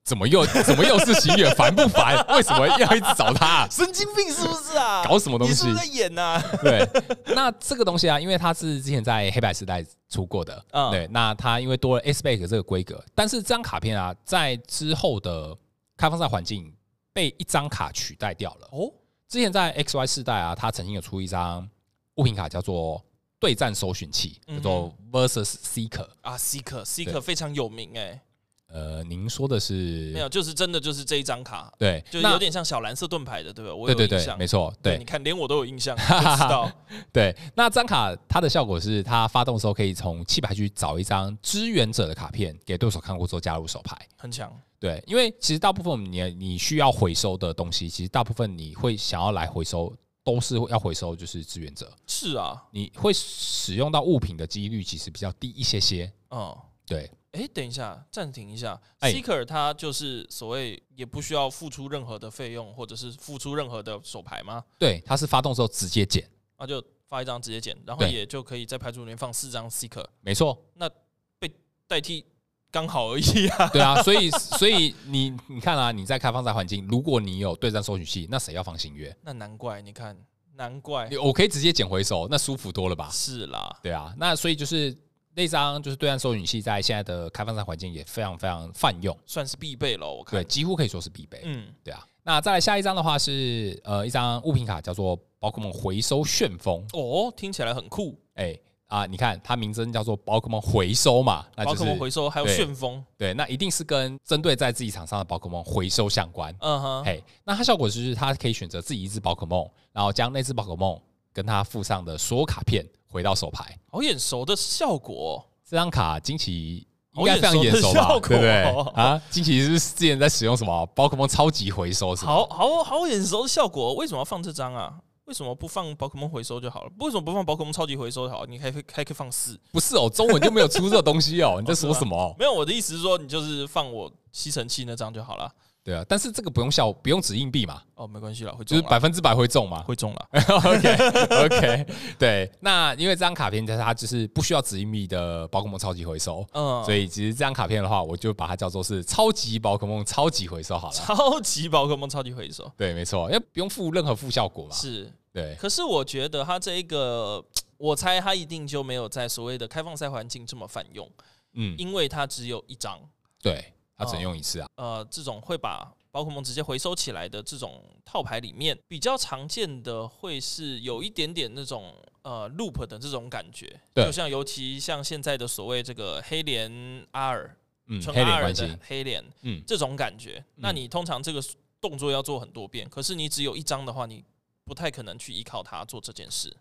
[0.04, 1.48] 怎么又怎么又是新月？
[1.54, 2.22] 烦不烦？
[2.36, 3.66] 为什么要一直找他？
[3.70, 5.02] 神经病是不是啊？
[5.02, 5.52] 搞什么东西？
[5.52, 6.42] 你是不是在演呐、啊？
[6.60, 6.86] 对，
[7.34, 15.56] 那这个东西啊，因为它是之前在黑白时代出过的，嗯，对，那它因为多了 Ace-Spade 这个规格，但是这张卡片啊，在之后的
[16.00, 16.74] 开放赛环境。
[17.12, 18.68] 被一张卡取代掉了。
[18.70, 18.88] 哦，
[19.28, 21.68] 之前在 XY 世代啊，它曾经有出一张
[22.14, 23.04] 物品卡，叫做
[23.40, 28.20] 对战搜寻器，叫做 Versus Seeker 啊，Seeker Seeker 非常有名哎、欸。
[28.68, 33.74] 呃，您说的是没有，就是真的就是这一张卡，对，就有点像小蓝色盾牌的，对吧？
[33.74, 36.70] 我有印象，对对对，没错，对，你看连我都有印象， 知道。
[37.12, 44.56] 对，那张卡它的效果是，它发动的时候可以从弃牌区找一张支援者的卡片给对手看过之后加入手牌，很强。
[44.80, 51.92] 对，因为其实大部分你你需要回收的东西，其实大部分你会想要来回收，都是要回收就是志愿者。
[52.06, 56.10] 是啊，你会使用到物品的几率其实比较低一些些。
[56.30, 57.10] 嗯，对。
[57.32, 58.80] 哎，等一下，暂停一下。
[59.00, 64.64] Seeker 它就是所谓也不需要付出任何的费用，或者是付出任何的手牌吗？
[64.78, 70.04] 对，它是发动之后直接捡，那就发一张直接捡，然后也就可以在牌组里面放四张 Seeker。
[70.22, 70.90] 没错，那
[71.38, 71.48] 被
[71.86, 72.24] 代替
[72.70, 73.68] 刚好而已啊。
[73.72, 79.14] 对啊，所以所以你你看啊，你在开放赛环境，如果你有对战搜寻器，那谁要放新约？
[79.22, 80.16] 那难怪，你看，
[80.56, 83.08] 难怪我可以直接捡回收，那舒服多了吧？
[83.12, 84.96] 是啦，对啊，那所以就是。
[85.32, 90.04] 那张就是对战搜寻器，在现在的开放赛环境也非常非常泛用，算是必备了。
[90.04, 91.40] 我看对，几乎可以说是必备。
[91.44, 92.04] 嗯，对啊。
[92.24, 96.84] 那再来下一张的话是呃一张物品卡，叫做宝可梦回收旋风。
[96.92, 98.20] 哦，听起来很酷。
[98.34, 106.52] 哎、欸、啊，你看它名称叫做宝可梦回收嘛，那宝可梦回收还有旋风，对，那一定是跟针对在自己场上的宝可梦回收相关。
[106.58, 111.00] 嗯哼，嘿，那它效果就是它可以选择自己一只宝可梦，然后将那只宝可梦
[111.32, 115.46] 跟它附上的所有卡片回到手牌，好眼熟的效果。
[115.64, 118.08] 这张卡惊奇应该非常眼熟吧？
[118.18, 118.62] 对不对？
[118.94, 122.12] 啊，惊奇是是之前在使用什么宝可梦超级回收？
[122.16, 124.94] 好好好眼熟的效果，为什么要放这张啊？
[125.30, 126.90] 为什么不放宝可梦回收就好了？
[126.98, 128.44] 为什么不放宝可梦超级回收就好？
[128.46, 129.56] 你还可以还可以放四？
[129.70, 131.58] 不是哦，中文就没有出这个东西哦。
[131.62, 132.16] 你在说什么？
[132.16, 135.48] 哦，没有，我的意思是说，你就是放我吸尘器那张就好了。
[135.82, 137.80] 对啊，但是这个不用笑，不用指硬币嘛。
[137.94, 140.28] 哦，没关系了，会就是百分之百会中嘛，会中了。
[140.60, 141.86] OK OK，
[142.18, 150.92] 对，那因为这张卡片它就是不需要指硬币的宝可梦超级回收，嗯，所以其实这张卡片的话，我就把它叫做是超级宝可梦超级回收好了。
[150.92, 154.74] 超级宝可梦超级回收，对，没错，因为不用付任何副效果嘛。
[154.74, 155.56] 是，对。
[155.56, 157.44] 可是我觉得它这一个，
[157.78, 161.10] 我猜它一定就没有在所谓的开放赛环境这么泛用，
[161.52, 163.00] 嗯，因为它只有一张，
[163.42, 163.72] 对。
[163.96, 164.66] 它只能用一次啊。
[164.76, 177.54] 呃，这种会把宝可梦直接回收起来的这种套牌里面，比较常见的会是有一点点那种呃 loop 的这种感觉，对，就像尤其像现在的所谓这个黑莲阿尔，
[177.88, 180.42] 嗯，纯阿尔的黑莲，嗯，这种感觉。
[180.56, 181.42] 那你通常这个
[181.78, 184.24] 动作要做很多遍，可是你只有一张的话，你
[184.70, 186.56] 不太可能去依靠它做这件事。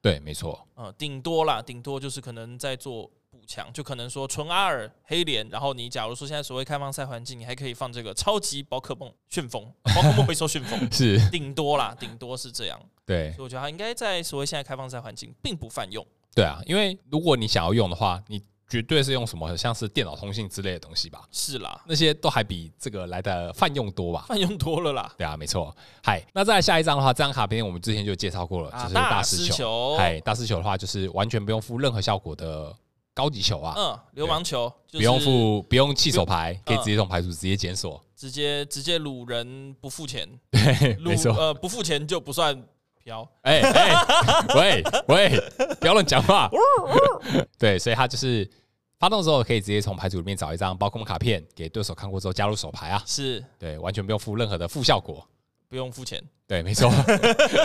[0.00, 0.66] 对，没错。
[0.74, 3.10] 呃，顶多啦，顶多就是可能在做。
[3.32, 12.78] 补强就可能说纯阿尔黑莲，然后你假如说现在所谓开放赛环境，你还可以放这个超级宝可梦旋风，宝可梦回收旋风 是顶多啦，顶多是这样。
[13.06, 16.06] 对，所以我觉得它应该在所谓现在开放赛环境并不泛用。
[16.34, 21.20] 对啊，因为如果你想要用的话，你绝对是用什么像是电脑通信之类的东西吧？
[21.30, 24.24] 是啦，那些都还比这个来的泛用多吧？
[24.26, 25.12] 泛用多了啦。
[25.18, 25.76] 对啊，没错。
[26.02, 29.94] 嗨，那再来下一张的话，这张卡片我们之前就介绍过了，啊、就是大师球。
[29.98, 32.74] 嗨，大师球的话就是完全不用付任何效果的。
[33.14, 42.58] 高级球啊，嗯，流氓球，就是、不用付，不用弃手牌，可以直接从牌组直接检索，直接直接撸人不付钱， 对，没错，呃，不付钱就不算
[43.04, 44.06] 飘，哎哎，
[44.56, 45.42] 喂喂，
[45.78, 46.50] 不要乱讲话，
[47.60, 48.50] 对，所以他就是
[49.02, 53.44] 发动的时候可以直接从牌组里面找一张宝可梦卡片给对手看过之后加入手牌啊，是。
[53.58, 55.26] 对，完全不用付任何的副效果。
[55.68, 56.88] 不用付钱，对，没错，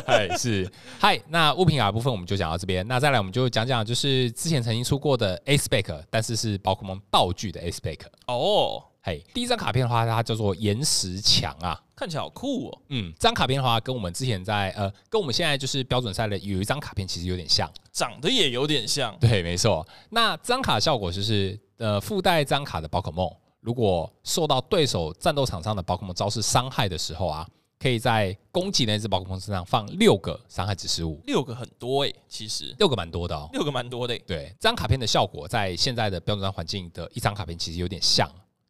[0.07, 0.67] 嗨， 是。
[0.97, 1.21] 嗨。
[1.27, 8.07] 那物品卡的部分我们就讲到这边，那再来我们就讲讲，就是之前曾经出过的 Ace Pack，但是是宝可梦道具的 Ace Pack。
[8.25, 12.81] 哦，嘿，第一张卡片的话，它叫做岩石墙啊，看起来好酷哦。
[12.89, 19.17] 嗯，这张卡片的话，跟我们之前在呃，跟我们现在就是标准赛的有一张卡片其实有点像，长得也有点像。
[19.19, 19.85] 对，没错。
[20.11, 23.29] 那这张卡的效果就是，呃，附带这张卡的宝可梦，
[23.59, 27.45] 如果受到对手战斗场上的宝可梦招式伤害的时候啊。
[27.79, 34.23] 可以在攻击那只宝可梦身上放六个伤害指示物，六个很多诶、欸，其实六个蛮多的哦，六个蛮多的、欸。
[34.25, 38.27] 对，这张卡片的效果在现在的标准战环境的一张卡片其实有点像，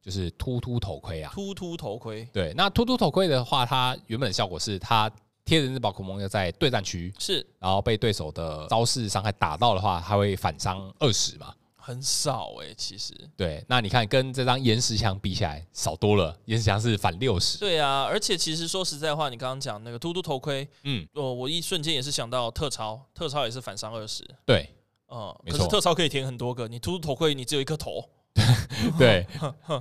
[0.07, 2.25] 就是突突头盔啊，突突头盔。
[2.31, 5.11] 对，那突突头盔的话，它原本的效果是它
[5.43, 11.53] 贴着那只宝可梦要在对战区，是，然后被对手的招式伤害打到的话，它会反伤二十嘛。
[11.75, 17.57] 很少哎、欸，其实对，那你看跟这张岩石墙比起来少多了，岩石墙是反六十。
[17.57, 24.25] 对啊，而且其实说实在话，你刚刚讲那个突突头盔，嗯，哦，我一瞬间也是想到特超，特超也是反伤二十。
[24.45, 24.69] 对，
[25.09, 28.03] 嗯，可是特超可以填很多个，你突突头盔你只有一颗头。
[28.97, 29.26] 对，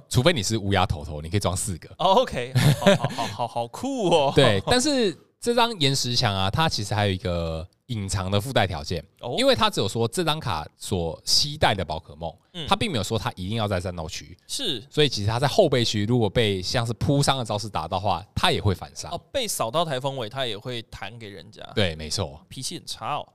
[0.09, 1.89] 除非你是乌鸦头头，你可以装四个。
[1.99, 4.33] 哦，OK，好好好好好酷哦。
[4.35, 7.67] 对，但是这张岩石墙啊，它其实还有一个。
[7.87, 9.05] 隐藏的附带条件，
[9.39, 12.33] 因为他只有说这张卡所携带的宝可梦，
[12.67, 19.13] 他并没有说他一定要在战斗区，是，所以其实他在后备区如果被像是扑伤的招式打到的话，他也会反伤。
[19.13, 21.63] 哦，被扫到台风尾，他也会弹给人家。
[21.77, 23.29] 对，没错，脾气很差哦。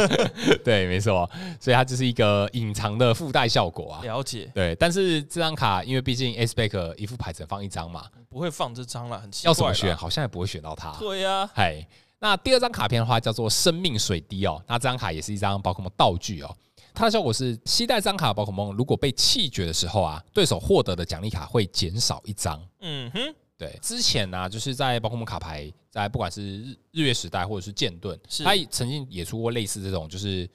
[0.62, 4.02] 对，没错，所以它就是一个隐藏的附带效果啊。
[4.02, 4.50] 了解。
[4.54, 9.48] 对，但是这张卡因为毕竟 S Back 一副牌只能放一张嘛，不会放这张了，很奇怪。
[9.48, 9.96] 要怎么选？
[9.96, 10.92] 好像也不会选到它。
[10.98, 11.86] 对呀，嗨。
[12.20, 16.56] 那第二张卡片的话叫做生命水滴哦，那这张卡也是一张宝可梦道具哦。
[16.94, 22.60] 它的效果是，携带这张卡的宝可梦如果被弃绝的时候啊，对手获得的奖励卡会减少一张。
[22.80, 23.78] 嗯哼，对。
[23.80, 30.48] 之前呢、啊，就是在宝可梦卡牌，在不管是日日月时代或者是剑盾，它曾经也出过类似这种，就是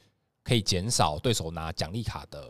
[0.43, 2.49] 可以减少对手拿奖励卡的。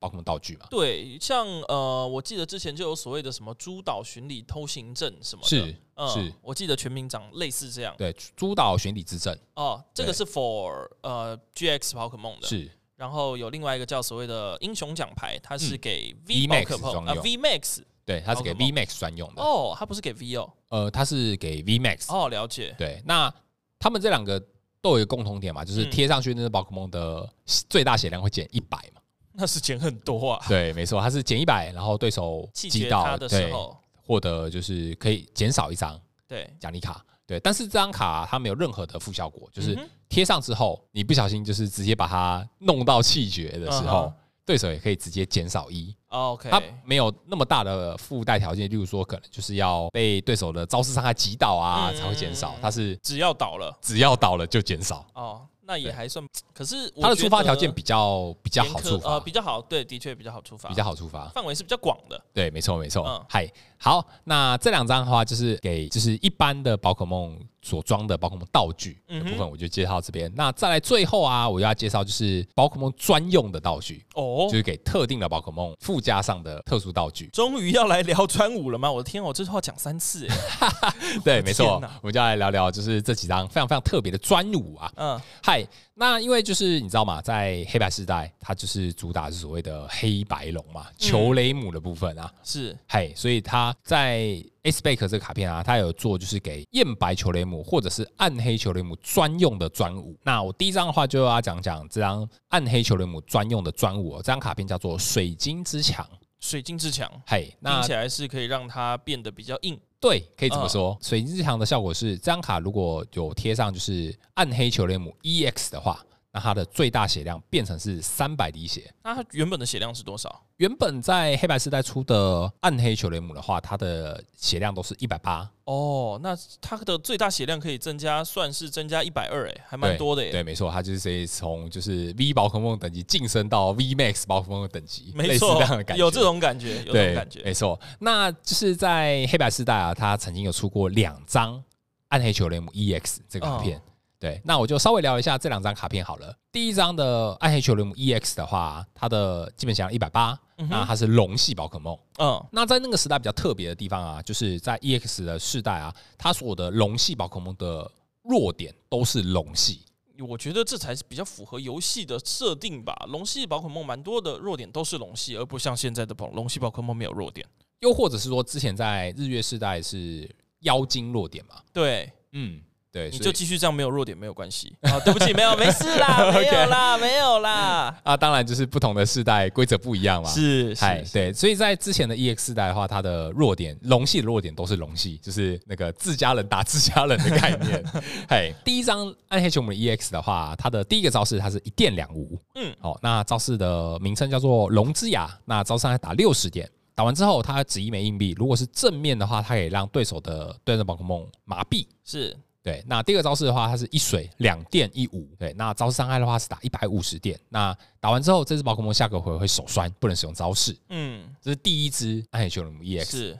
[0.00, 0.66] 宝可梦道具嘛？
[0.68, 7.94] 对，像呃，我记得之前就有所谓的什么诸岛巡礼偷行阵什么的，是、呃、是，我记得全名长类似这样。
[7.96, 12.48] 对，诸岛巡礼之阵哦，这个是 for 呃 GX 宝可梦的。
[12.48, 19.42] 是，然后有另外一个叫所谓的英雄奖牌，它是给 V 宝可梦啊 V Max，对，它是给 V Max 专用的。
[19.42, 22.12] 哦，它不是给 V 哦，呃，它是给 V Max。
[22.12, 22.74] 哦，了解。
[22.78, 23.32] 对，那
[23.78, 24.42] 他们这两个
[24.80, 27.28] 都有一个共同点嘛，就是贴上去那个宝可梦的
[27.68, 29.00] 最大血量会减一百嘛。
[29.36, 30.46] 那是减很多啊！
[30.46, 37.04] 对，没错，它是减一百，然后对手击到的时候获得就是可以减少一张对奖励卡。
[37.26, 39.74] 对，但是这张卡它没有任何的副效果，就是
[40.10, 44.12] 贴上之后，你不小心就是直接把它弄到气绝的时候，
[44.44, 45.96] 对手也可以直接减少一。
[46.08, 55.06] OK，它没有那么大的附带条件，例如说可能就是要被对手的招式伤害击倒啊才会减少，它是只要倒了，只要倒了就减少。
[55.14, 55.46] 哦。
[55.66, 63.50] 那也还算，可是它的出发条件比较比较好触发，呃，比较好，对，的确比较好触发，比较好触发，范围是比较广的，对，没错没错，嗨、嗯，
[63.84, 70.32] 好，那这两张的话就是给就是一般的宝可梦所装的宝可梦道具的部分，我就介绍到这边。
[70.34, 77.26] 那再来最后啊，我要介绍就是宝可梦专用的道具哦，就是给特定的宝可梦附加上的特殊道具。
[77.26, 78.90] 终于要来聊专武了吗？
[78.90, 80.26] 我的天，我这句话讲三次
[80.60, 85.62] 哎， 对，没错，我们就要来聊聊就是这几张非常非常特别的专武啊，嗯，嗨。
[85.96, 100.18] 那因为就是你知道吗，在黑白时代，它就是主打是所谓的黑白龙嘛，球雷姆的部分啊，是嘿，所以它在 S Pack 这个卡片啊，它有做就是给焰白球雷姆或者是暗黑球雷姆专用的专武。
[100.24, 106.04] 那我第一张的话就要讲讲这张暗黑球雷姆专用的专武，这张卡片叫做水晶之墙。
[106.40, 109.80] 水晶之墙，嘿，那听起来是可以让它变得比较硬。
[110.04, 110.90] 对，可以这么说。
[110.90, 115.98] 呃、水晶之墙的效果是，这张卡如果有贴上就是暗黑球雷姆 EX 的话。
[116.34, 118.92] 那它的最大血量变成是三百滴血。
[119.04, 120.42] 那它原本的血量是多少？
[120.56, 125.48] 原本在黑白世代出的暗黑球雷姆的话，它的血量都是一百八。
[125.62, 130.32] 哦，那它的最大血量可以增加，算是增加一百二，哎，还蛮多的耶。
[130.32, 137.80] 对，没错，它就是从就是 V 宝可梦等级晋升到 V Max 宝可梦的等级，没错，这样的感觉，有这种感觉，有这种感觉，没错。
[138.00, 141.62] 那就是在黑白世代啊，它曾经有出过两张
[142.08, 143.78] 暗黑球雷姆 EX 这个卡片。
[143.78, 143.82] 哦
[144.24, 146.34] 对，那我就稍微聊一下这两张卡片好了。
[146.50, 150.34] 第一张的暗黑球雷姆 EX 的话，它的基本血量一百八，
[150.70, 151.94] 那它是龙系宝可梦。
[152.18, 157.90] 嗯，那在那个时代比较特别的地方啊，就是在 EX 的世代啊，它所有的龙系宝可梦的
[158.22, 159.84] 弱点都是龙系。
[160.26, 162.94] 我觉得这才是比较符合游戏的设定吧。
[163.08, 167.46] 龙系宝可梦蛮多的弱点都是龙系，而不像现在的宝龙系宝可梦没有弱点。
[167.80, 171.56] 又或者是说，之前在日月世代是妖精弱点嘛？
[171.74, 172.62] 对，嗯。
[172.94, 174.98] 对，你就继续这样，没有弱点没有关系啊。
[175.04, 177.98] 对不起，没有，没事啦， 没有啦，没有啦。
[178.04, 180.30] 啊，当然就是不同的世代规则不一样嘛。
[180.30, 181.32] 是，是，对。
[181.32, 187.84] 所以在之前的 EX 世代的话，它的弱点龙系的弱点都是龙系，就是那个自家人打自家人的概念。
[188.28, 192.38] 嘿，第一张暗黑球雷姆 EX 的话，它的第一个招式它是一电两无。
[192.54, 195.28] 嗯，好，那招式的名称叫做龙之牙。
[195.46, 201.84] 那招式还打六十点，打完之后它只一枚硬币，如果是正面的话，它可以让对手的对战宝可梦麻痹。
[202.04, 202.36] 是。
[202.64, 205.28] 对，那第二个招式的话，它是一水两电一无。
[205.38, 207.38] 对，那招式伤害的话是打一百五十电。
[207.50, 210.74] 那打完之后，这只宝可梦下个回合会手酸，不能使用招式。
[210.88, 213.10] 嗯，这是第一只暗黑球雷姆 EX。
[213.10, 213.38] 是。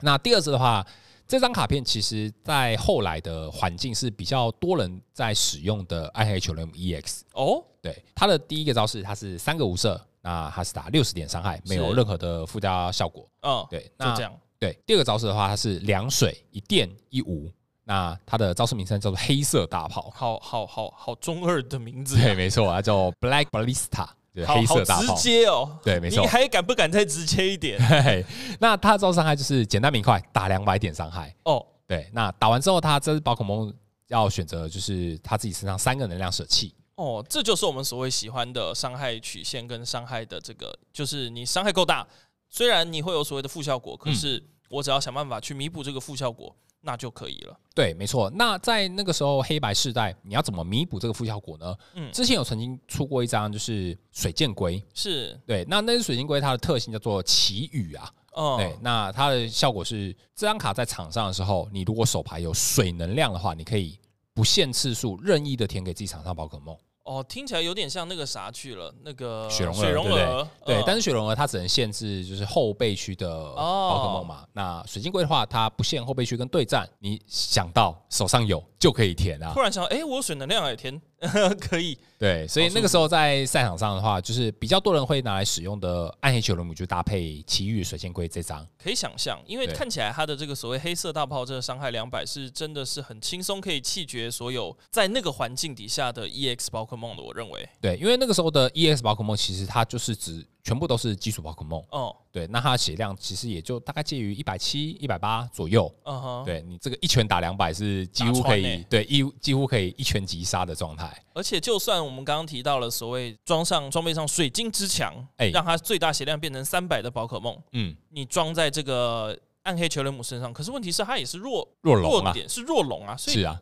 [0.00, 0.84] 那第二只的话，
[1.28, 7.20] 这张卡片其实在后来的环境是比较多人在使用的暗黑球雷姆 EX。
[7.34, 13.24] 哦，对，它的第一个招式它是三个无色，那它是打六十点伤害，没有任何的附加效果。
[13.42, 14.36] 嗯，对，那就这样。
[14.58, 17.48] 对，第二个招式的话，它是两水一电一无。
[17.84, 22.16] 那它的招式名称叫做黑色大炮，好好好好中二的名字。
[22.16, 24.08] 对，没错，它叫 Black Ballista。
[24.48, 26.20] 黑色大炮，直接哦，对，没错。
[26.20, 27.78] 你还敢不敢再直接一点？
[28.58, 31.64] 那它的招伤害就是简单明快，打两百点伤害哦。
[31.86, 33.72] 对，那打完之后，它这只宝可梦
[34.08, 36.74] 要选择就是它自己身上三个能量舍弃。
[36.96, 42.04] 哦，这就是我们所谓喜欢的伤害曲线跟伤害的这个，就是你伤害够大，
[42.50, 46.52] 虽然你会有所谓的负效果，可是我只要想办法去弥补这个负效果。
[46.84, 47.58] 那就可以了。
[47.74, 48.30] 对，没错。
[48.34, 51.74] 那在那个时候，黑白世代，你要怎么弥补这个负效果呢？
[51.94, 55.64] 嗯，之前有曾经出过一张，就是水箭龟，是对。
[55.68, 58.10] 那那只水箭龟，它的特性叫做祈雨啊。
[58.32, 58.76] 哦，对。
[58.80, 63.98] 那它的效果是，这张卡在场上的时候，你如果手牌有水能量的话，你可以
[64.32, 66.76] 不限次数任意的填给自己场上宝可梦。
[67.04, 74.40] 哦，听起来有点像那个啥去了，那个雪融雪融儿，对，对，但是雪融鹅它只能限制就是后备区的宝可梦嘛。
[74.42, 79.52] 哦、那水晶龟的话，它不限后备区跟对战，你想到手上有就可以填啊。
[79.52, 80.98] 突然想到，哎、欸，我有水能量也填。
[81.60, 97.22] 可以，对，所以那个时候在赛场上的话，就是比较多人会拿来使用的暗黑九龙姆，就搭配奇遇水箭龟这张，可以想象，因为看起来它的这个所谓黑色大炮，这个伤害两百是真的是很轻松，可以弃绝所有在那个环境底下的 EX 宝可梦的。
[97.22, 100.46] 我认为，对，因为那个时候的 EX 宝可梦其实它就是指。
[100.64, 101.80] 全部都是基础宝可梦。
[101.90, 105.94] 哦，对，那它的血量其实也就大概介于一百七、一百八左右。
[106.04, 111.22] 嗯哼，对你这个一拳打两百是几乎可以，欸、对一几乎可以一拳击杀的状态。
[111.34, 123.60] 而且，就算我们刚刚提到了所谓装上装备上水晶之墙，哎，让它最大血量变成三百的宝可梦，嗯，你装在这个暗黑球雷姆身上，可是问题是它也是弱弱龙啊，点是弱龙啊，所以是啊。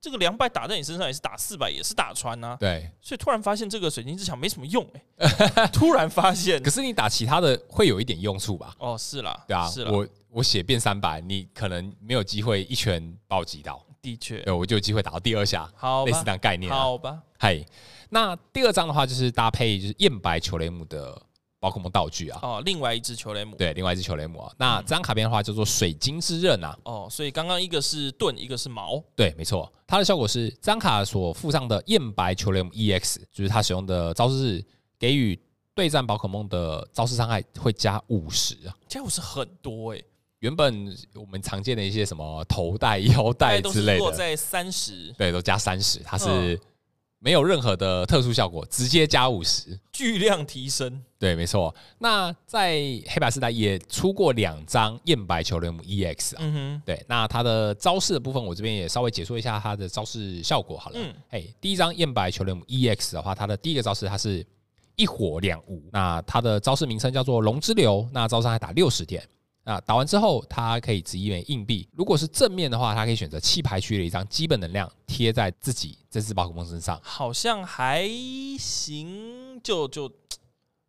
[0.00, 2.56] 这个两百打在你身上也是打四百，也是打穿呐。
[2.60, 4.86] 对，所以突然发现这个水晶之墙没什么用
[5.18, 5.66] 哎。
[5.72, 8.74] 突然发现，可是你打其他的会有一点用处吧？
[8.78, 9.90] 哦，是啦，对啊，是啦。
[9.90, 13.84] 我我血变三百，你可能没有机会一拳把我击倒。
[14.00, 15.68] 的确，对，我就有机会打到第二下。
[15.74, 16.72] 好，类似这样概念。
[16.72, 17.20] 好吧。
[17.38, 17.60] 嗨，
[18.10, 21.20] 那第二张的话就是搭配就是燕白球雷姆的。
[21.58, 24.52] 宝可梦道具啊，哦，另外一只球雷姆，对，另外一只球雷姆啊。
[24.58, 26.76] 那这张卡片的话叫做水晶之刃啊。
[26.84, 29.72] 哦，所以刚刚一个是盾，一个是矛，对，没错。
[29.86, 34.64] 它的效果是这张卡所附上的焰白球雷姆 EX，就是它使用的招式是
[34.98, 35.38] 给予
[35.74, 40.04] 对战宝可梦的招式伤害会加五十啊，加五十很多哎、欸。
[40.40, 46.60] 原本我们常见的一些什么头带、腰带之类的，落在三十，对，都加三十，它是。
[47.18, 51.02] 没有任何的特殊效果，直接加五十，巨量提升。
[51.18, 51.74] 对，没错。
[51.98, 52.72] 那在
[53.08, 56.38] 黑白时代也出过两张燕白球雷姆 EX 啊。
[56.40, 56.82] 嗯哼。
[56.84, 60.98] 对，那它的招式的部分，我这边也稍微解说一下它的招式效果好了。
[61.00, 61.14] 嗯。
[61.30, 64.46] 哎，第一张燕白球雷姆 EX 的话，它的第一个招式它是
[64.94, 69.26] 一火两无，那它的招式名称叫做龙之流，那招伤还打六十点。
[69.64, 71.88] 啊，打完之后，它可以值一枚硬币。
[71.96, 77.00] 如果是正面的话，它可以选择弃牌区的一张基本能量贴在自己这只宝可梦身上。
[77.02, 78.06] 好像还
[78.58, 80.12] 行，就就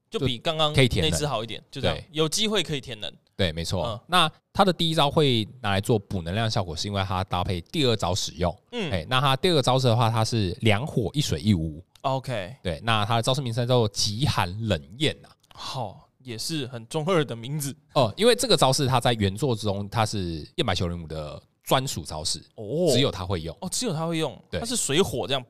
[0.10, 1.64] 就比刚刚那只好一点。
[1.72, 3.10] 就这样，有机会可以填能。
[3.38, 3.86] 对，没错。
[3.86, 8.54] 嗯、那它的第一招会拿来做补能量效果，是因为它搭配第二招使用。
[8.74, 11.82] 嗯，哎，那它第二个招式的话，它是两火一水一无。
[12.02, 15.30] OK，对，那它的招式名称叫做极寒冷焰呐。
[15.54, 16.04] 好。
[16.20, 23.54] 也是很中二的名字哦，因为这个招式它在原作之中，它是焰白球雷姆的专属招式哦，只有他会用。
[23.60, 25.46] 哦，只有他会用，对，它是水火这样，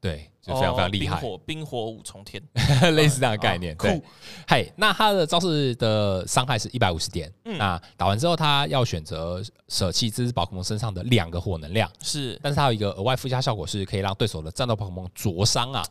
[0.00, 2.42] 对，就非常非常厉害，冰火冰火五重天，
[2.96, 4.00] 类似这样的概念，对，
[4.48, 15.84] 嘿，那他的招式的伤害是一百五十点，那打完之后他要选择舍弃这只宝可梦身上的两个火能量，是，但是它有一个额外附加效果，是可以让对手的战斗宝可梦灼伤啊。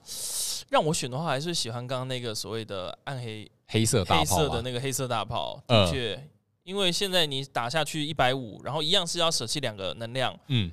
[0.70, 5.62] 让我选的话，还是喜欢刚刚那个所谓的暗黑黑色大炮，黑色的那个黑色大炮。
[5.68, 6.28] 的确，
[6.66, 10.38] 因为现在你打下去一百五，然后一样是要舍弃两个能量。
[10.48, 10.72] 嗯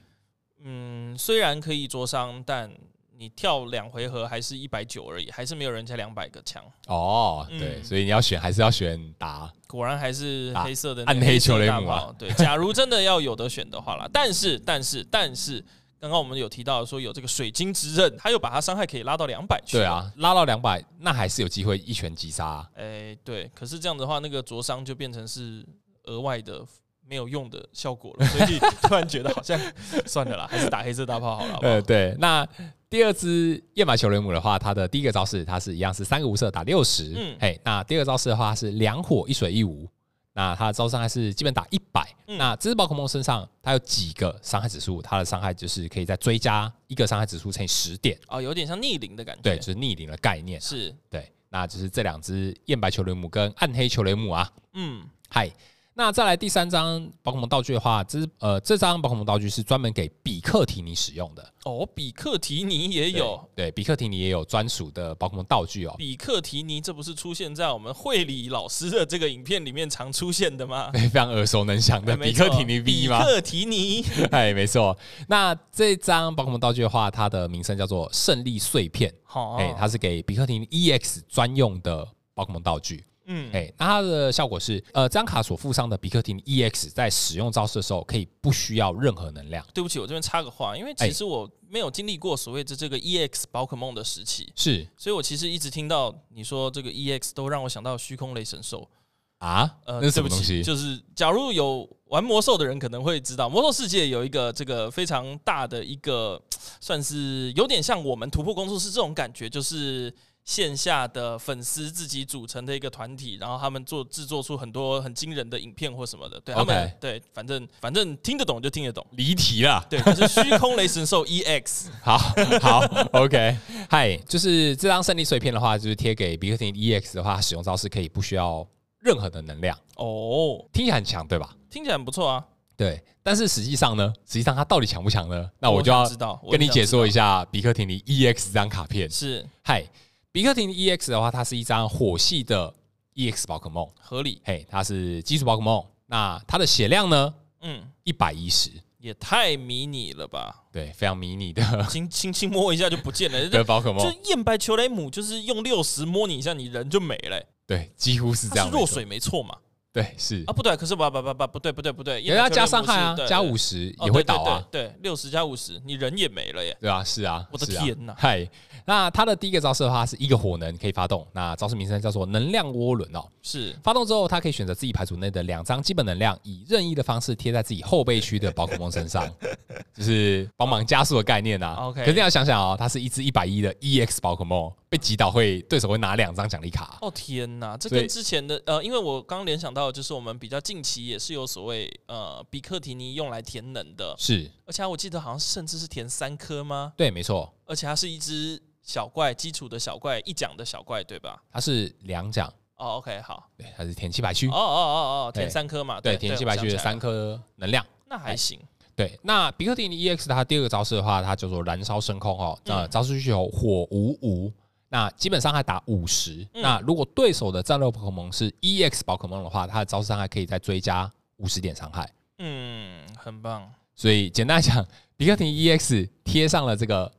[0.64, 2.72] 嗯，虽然可以灼伤，但
[3.18, 6.64] 你跳两回合还是一百九而已，还是没有人家两百个强。
[6.86, 9.52] 哦，对，所以你要选还是要选打。
[9.66, 12.10] 果然还是黑色的暗黑球雷姆啊。
[12.18, 15.64] 对， 假如真的要有得选的话啦，但是但是但是。
[16.00, 19.76] 刚刚我们有提到说有这个水晶之刃，他又把他伤害可以拉到两百去。
[19.76, 22.68] 对啊，拉到两百，那还是有机会一拳击杀、啊。
[22.74, 25.64] 哎、欸，对，可是这样的话，那个灼伤就变成是
[26.04, 26.64] 额外的
[27.06, 29.58] 没有用的效果了，所以 突然觉得好像
[30.06, 31.72] 算了啦，还是打黑色大炮好了好不好。
[31.72, 32.14] 呃，对。
[32.18, 32.46] 那
[32.88, 37.12] 第二只焰白球雷姆的话，它的第一个招式它是一样是三个无色打六十。
[37.16, 39.88] 嗯，嘿，那第二个招式的话是两火一水一无。
[40.34, 42.38] 那它的招伤害是基本打一百、嗯。
[42.38, 45.02] 那这只宝可梦身上它有几个伤害指数？
[45.02, 48.18] 它的伤害就是可以再追加一个伤害指数乘以十点。
[48.28, 49.42] 哦，有点像逆鳞的感觉。
[49.42, 50.58] 对，就是逆鳞的概念。
[50.60, 51.30] 是，对。
[51.50, 54.50] 那就是这两只燕白球雷姆跟暗黑球雷姆啊。
[54.72, 55.50] 嗯，嗨。
[55.94, 61.86] 那再来第三张宝可梦道具的话，这是呃，这张宝可梦道具是专门给比克提尼使用的哦。
[61.94, 65.94] 比克提尼也有，对，对比克提尼也有专属的宝可梦道具哦。
[65.98, 70.90] 比克提尼，这不是出现在我们会理老师的这个影片里面常出现的吗？
[70.96, 73.18] 非常耳熟能详的比克提尼 V 吗？
[73.18, 74.96] 比克提尼， 哎，没错。
[75.28, 83.04] 那这张宝可梦道具的话，它的名称叫做胜利碎片，好，哎，它是给比克提尼 EX 专用的宝可梦道具。
[83.26, 89.64] 嗯，哎、欸，那它的效果是，呃，这张卡所附上的比克廷 EX 在使用招式的时候，可以不需要任何能量。
[89.72, 98.90] 对不起，我这边插个话，因为其实我没有经历过所谓的这个 EX 宝可梦的时期，是，所以我其实一直听到你说这个 EX 都让我想到虚空雷神兽
[99.38, 100.62] 啊，呃，那是什么东西？
[100.62, 106.42] 就是假如有玩魔兽的人可能会知道，魔兽世界有一个这个非常大的一个，
[106.80, 110.12] 算是有点像我们突破工作室这种感觉，就是。
[110.44, 119.06] 线下的粉丝自己组成的一个团体，然后他们做制作出很多很惊人的影片或什么的，对他们.对，反正反正听得懂就听得懂。
[119.12, 121.86] 离题了，对，就是虚空雷神兽 EX。
[122.02, 122.18] 好
[122.60, 122.80] 好
[123.12, 123.56] ，OK，
[123.88, 128.66] 嗨，就是这张胜利碎片的话，就是贴给比克廷 EX 的话，使用招式可以不需要
[128.98, 131.56] 任何的能量哦，oh, 听起来很强，对吧？
[131.70, 132.44] 听起来很不错啊。
[132.76, 135.48] 对，但是实际上呢，实际上它到底强不强呢？
[135.60, 136.04] 那我就要
[136.50, 139.08] 跟你解说一下比克廷尼 EX 这张卡片。
[139.08, 139.84] 是，嗨。
[140.32, 142.74] 比克廷 EX 的话，它是一张火系的
[143.14, 144.40] EX 宝可梦，合理。
[144.44, 145.84] 嘿，它是基础宝可梦。
[146.06, 147.34] 那它的血量呢？
[147.60, 150.64] 嗯，一百一十，也太迷你了吧？
[150.72, 153.46] 对，非常迷你的，轻轻轻摸一下就不见了。
[153.50, 157.44] 这宝可梦就燕白球雷姆，就是用六十摸你一下，你人就没了。
[157.66, 158.66] 对，几乎是这样。
[158.66, 159.54] 是弱水没错嘛？
[159.92, 164.64] 对，是啊，不对，可是不不不不不对不对不对，人家加伤害啊，加五十也会倒啊。
[164.70, 166.74] 对，六十加五十，你人也没了耶。
[166.80, 168.14] 对啊，是啊，我的天呐。
[168.16, 168.48] 嗨。
[168.84, 173.22] 那它的第一个招式的话是一个火能可以发动，那招式名称叫做能量涡轮哦。
[173.42, 179.24] 是发动之后，它可以选择自己牌组内的两张基本能量，以任意的方式贴在自己后背区的宝可梦身上，
[179.94, 181.74] 就是帮忙加速的概念啊。
[181.74, 186.98] OK，肯定要想想哦，它是一只一百一的 EX 宝可梦，被击倒会对手会拿两张奖励卡。
[187.00, 196.92] 哦天哪，这跟之前的呃，因为我刚联想到的就是我们比较近期也是有所谓呃比克提尼用来填能的，是，而且我记得好像甚至是填三颗吗？
[196.94, 198.62] 对，没错，而且它是一只。
[198.84, 201.40] 小怪，基础的小怪，一奖的小怪，对吧？
[201.52, 202.96] 它是两奖哦。
[202.96, 204.48] OK，好，对，它是填七百区。
[204.48, 206.00] 哦哦哦哦，填三颗嘛。
[206.00, 208.58] 对，填七百区的三颗能量，那还行。
[208.96, 212.58] 对，那比克提尼 EX 它第二个招式的话，它叫做燃烧升空哦。
[212.64, 214.52] 那招式需求火无无，
[214.92, 216.46] 那基本伤害打五十。
[216.52, 222.08] 那如果对手的战斗宝可梦是 EX 宝可梦的话，它的招式伤害可以再追加五十点伤害。
[222.38, 223.72] 嗯，很棒。
[223.94, 224.86] 所以简单来讲，
[225.16, 227.10] 比克廷 EX 贴上了这个。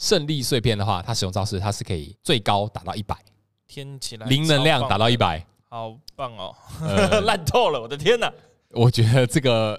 [0.00, 3.14] 胜利碎片的话，它使用招式，它是可以最高打到一百，
[3.68, 6.56] 天起来零能量打到一百，好棒哦！
[7.26, 8.32] 烂透了，我的天哪！
[8.70, 9.78] 我觉得这个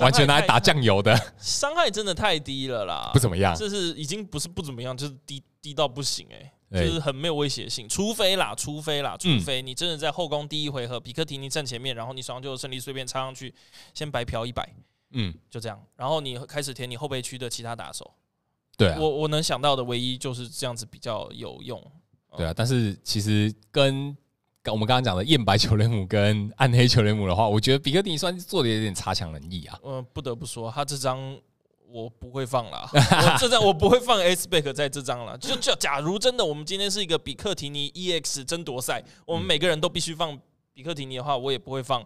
[0.00, 3.56] 完全拿来打酱油的，伤害真的太低了啦，不怎么样。
[3.56, 7.88] 这是已经不是不怎么样，就是低低到不行哎、欸，就是很没有威胁性。
[7.88, 13.54] 除非啦，除非啦，除非你真的在后宫第一回合，比克提尼站前面，然后你手上就胜利碎片插上去，
[13.92, 14.68] 先白嫖一百，
[15.12, 18.10] 嗯，就这样，然后你开始填你后备区的其他打手。
[18.76, 21.80] 对啊，我我能想到的唯一就是这样子比较有用。
[22.36, 24.16] 对啊，但是其实跟
[24.66, 29.78] 我们刚刚讲的燕白球雷姆跟暗黑球雷姆的话，我觉得比克提尼算是做的有点差强人意啊。
[29.84, 31.38] 嗯，不得不说，他这张
[31.94, 35.38] 我不会放了， 我这张我不会放 S back 在这张了。
[35.38, 40.36] 就就假如真的我们今天是一个比克提尼 EX 争夺赛，我们每个人都必须放
[40.72, 42.04] 比克提尼的话，我也不会放。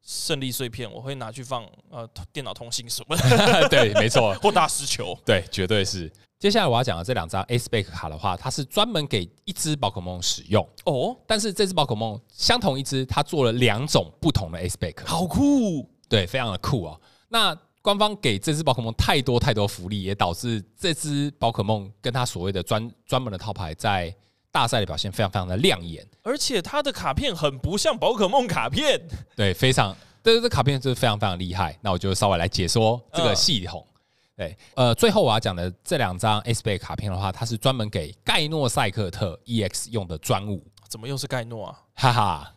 [0.00, 6.10] 胜利碎片，我会拿去放呃电脑通信什么的， 对，没错， 或大师球，对，绝对是。
[6.38, 11.14] 接下来我要讲的这两张 Ace Back 卡的话，它是专门给一只宝可梦使用哦。
[11.26, 16.98] 但是这只宝可梦相同一只，它做了两种不同的 Ace Back，好酷，对，非常的酷哦。
[17.28, 17.54] 那
[17.88, 24.14] 官方给这只宝可梦太多太多福利，也导致这只宝可梦跟它所谓的专专门的套牌在。
[24.50, 29.00] 大赛的表现非常非常的亮眼，而且它的卡片很不像宝可梦卡片，
[29.36, 31.78] 对，非常，对，这卡片就是非常非常厉害。
[31.82, 33.86] 那我就稍微来解说这个系统。
[34.34, 40.66] 对，呃，最后我要讲的这两张 S 贝卡片的话，它是专门给盖诺赛克特 EX 用的专务。
[40.88, 41.78] 怎么又是盖诺啊？
[41.94, 42.54] 哈哈，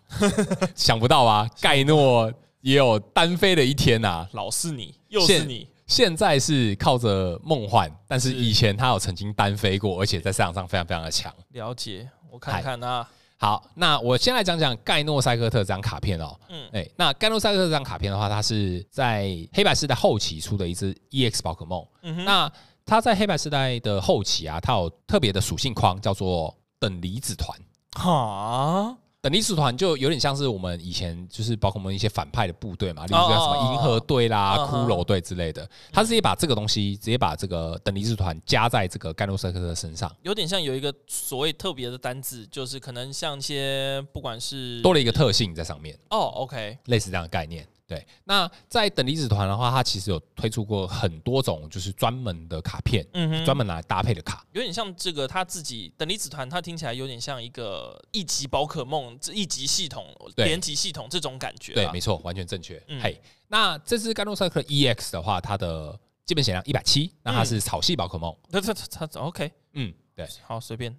[0.74, 4.30] 想不到啊， 盖诺也有单飞的一天呐、啊！
[4.34, 5.68] 老是你，又是你。
[5.88, 11.34] 现在是靠着梦幻，但是以前他有曾经单飞过，而且在赛场上非常非常的强。
[11.49, 13.05] 了解，我看看啊。
[13.38, 16.39] 好，那我先来讲讲盖诺赛克特这张卡片哦。
[16.47, 21.86] 嗯，哎，那盖诺赛克特这张卡片的话，它是在黑白世代后期出的一只 EX 宝可梦。
[22.03, 22.51] 嗯哼，那
[22.86, 27.59] 它在黑白世代的后期啊，它有特别的属性框，叫做等离子团。
[27.93, 45.96] 哈，等离子团就有点像是我们以前就是包括我们一些反派的部队嘛，例如像什么银河队啦、骷髅队之类的，他直接把这个东西直接把这个等离子团加在这个盖诺赛克的身上，有点像有一个所谓特别的单字，就是可能像一些不管是多了一个特性在上面。
[46.10, 47.64] 哦，OK，类似这样的概念。
[47.92, 60.06] 对，那在等离子团的话，它其实有推出过很多种，就是专门的卡片，嗯哼，专门拿来搭配的卡，有点像这个他自己等离子团，它听起来有点像一个一级宝可梦，这一级系统、
[60.38, 61.74] 连级系统这种感觉。
[61.74, 62.82] 对，没错，完全正确。
[62.88, 68.34] 嗯、嘿，那这支盖诺赛克 EX 的话，它的基本血量一百七，那它是草系宝可梦。
[68.50, 70.98] 它它它它 OK，嗯，对，好，随便。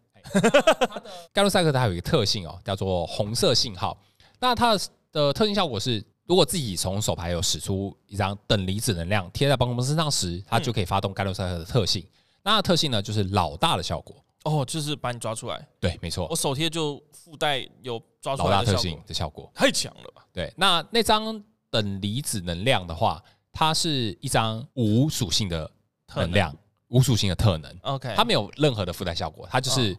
[1.33, 3.99] 盖诺赛克它有一个特性哦，叫做红色信号。
[4.41, 4.77] 那它
[5.11, 6.05] 的特性效果是。
[6.27, 12.07] 如果自己从手牌有使出一张等离子能量贴在宝可梦身上时，它就可以发动盖洛赛特的特性。
[12.43, 14.17] 那特性呢，就是老大的效果。
[14.45, 15.69] 哦，就是把你抓出来。
[15.79, 16.27] 对，没错。
[16.29, 20.25] 我手贴就附带有抓出来老大特性的效果，太强了吧？
[20.33, 25.71] 对，那那张等离子能量的话，它是一张无属性的
[26.15, 26.57] 能量，
[26.89, 27.77] 无属性的特能。
[27.83, 29.97] OK，它没有任何的附带效果，它就是。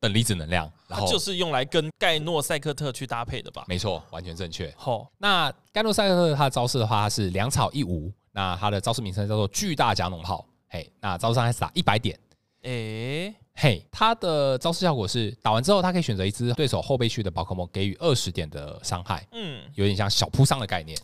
[0.00, 3.64] 等离子能量，然后就是用来跟盖诺赛克特去搭配的吧？
[3.68, 4.72] 没错，完全正确。
[4.76, 10.44] 好、哦，那盖诺赛克特它的招式的话，它是两草一无，那它的招式名称叫做巨大加农炮。
[10.68, 12.18] 嘿，那招式上还是打一百点。
[12.62, 19.26] 诶、欸，嘿，它的招式效果是打完之后，它可以选择一只对手后背区的宝可梦，给予二十点的伤害。
[19.32, 20.98] 嗯，有点像小扑伤的概念。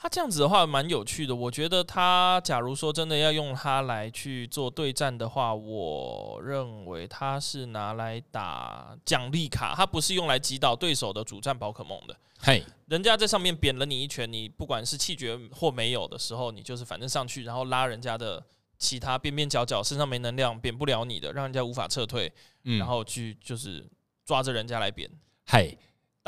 [0.00, 12.16] 他这样子的话蛮有趣的，我觉得他假如说真的要用它来去做对战的话，我认为他是拿来打奖励卡，他不是用来击倒对手的主战宝可梦的。
[12.38, 18.40] 嘿，人家在上面扁了你一拳，你不管是气绝或没有的时候，你就是反正上去，然后拉人家的
[18.78, 22.32] 其他边边角角身上没能量，扁不了你的，让人家无法撤退，
[22.62, 23.84] 嗯、然后去就是
[24.24, 25.10] 抓着人家来扁。
[25.46, 25.76] 嘿，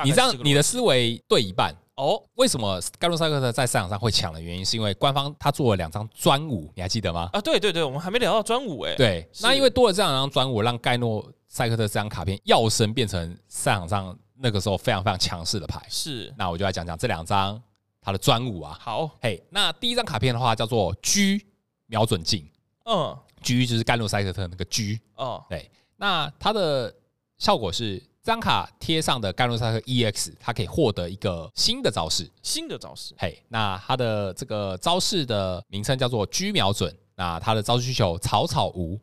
[0.03, 1.73] 你这样你的思维对一半。
[2.01, 7.29] 哦，为什么盖诺赛克特在赛场上会抢的原因，是因为官方他做了两张专武，你还记得吗？
[7.35, 8.95] 啊，对对对，我们还没聊到专武哎。
[8.97, 15.79] 对，那因为多了这两张专武，让盖诺赛克特这张卡片要升，变成赛场上那个时候非常非常强势的牌。
[15.91, 17.63] 是，那我就来讲讲这两张
[18.01, 18.79] 他的专武啊。
[18.81, 21.45] 好，嘿，那第一张卡片的话叫做 G
[21.85, 22.49] 瞄准镜，
[22.87, 26.95] 嗯，G 就是盖诺赛克特那个 G，哦，对，那它的
[27.37, 28.03] 效果是。
[28.23, 32.31] 这张卡贴上的盖诺萨克 EX，它可以获得一个新的招式。
[32.43, 36.95] 新的招式，嘿，那它的这个招式的名称叫做狙瞄准。
[37.17, 39.01] 那它的招式需求草草无。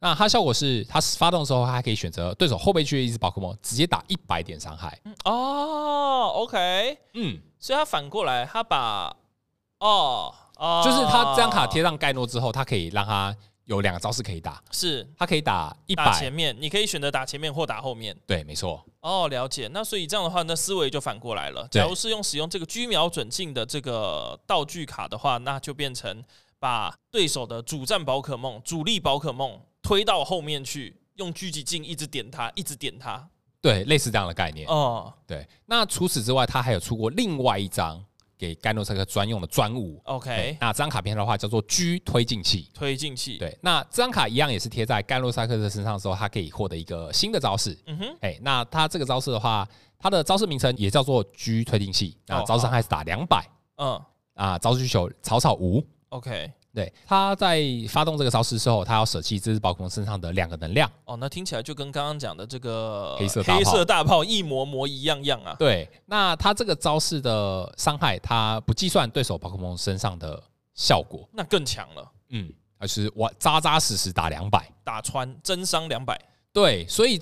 [0.00, 5.00] 那它效果是，它发动的时候，它还可以选择对手后备区的一只宝可梦，直接打一百点伤害。
[5.24, 9.16] 哦，OK，嗯，所以它反过来，它把
[9.78, 13.34] 哦哦，就是它这张卡贴上盖诺之后，它可以让它。
[13.66, 18.16] 有两个招式可以打，是它可以打一百前面，你可以选择打前面或打后面。
[18.26, 18.84] 对，没错。
[19.00, 19.68] 哦，了解。
[19.72, 21.66] 那所以这样的话，那思维就反过来了。
[21.70, 26.22] 假如是用使用这个狙瞄准镜的这个道具卡的话，那就变成
[26.58, 33.28] 把对手的主战宝可梦、主力宝可梦推到后面去，用狙击镜一直点它，一直点它。
[33.60, 34.68] 对，类似这样的概念。
[34.68, 35.44] 哦，对。
[35.66, 38.04] 那除此之外，他还有出过另外一张。
[38.38, 49.66] 给盖诺赛克专用的专武，OK，那这张卡片的话叫做 G 推进器，推进器，对，那这张卡一样也是贴在盖诺赛克的身上的时候，它可以获得一个新的招式，嗯哼，哎，那它这个招式的话，
[49.98, 54.00] 它的招式名称也叫做 G 推进器，那招式还是打两百，嗯，
[54.34, 56.52] 啊，招式需求草草无，OK。
[56.76, 60.86] 对，他在发动这个招式之后，他要舍弃这只宝可梦身上的两个能量。
[61.06, 65.56] 哦，那听起来就跟刚刚讲的这个黑色黑色大炮一模模一样样啊。
[65.58, 70.38] 对，那他这个招式的伤害，他不计算对手宝可梦身上的
[70.74, 72.12] 效果，那更强了。
[72.28, 76.20] 嗯，而是我扎扎实实打两百，打穿真伤两百。
[76.52, 77.18] 对，所以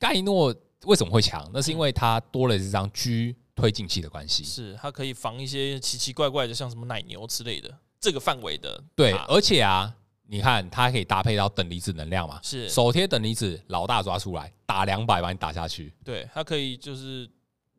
[0.00, 0.52] 盖诺
[0.82, 1.48] 为什么会强？
[1.54, 4.42] 那是因为他多了这张 G 推进器的关系。
[4.42, 7.72] 是，它可以防一些奇奇怪怪的，像什么奶牛之类的。
[8.00, 9.92] 这个范围的对，而且啊，
[10.26, 15.92] 你看它可以搭配到等离子能量嘛，是手贴等离子，老大抓出来打两百把你打下去。
[16.04, 17.28] 对，它可以就是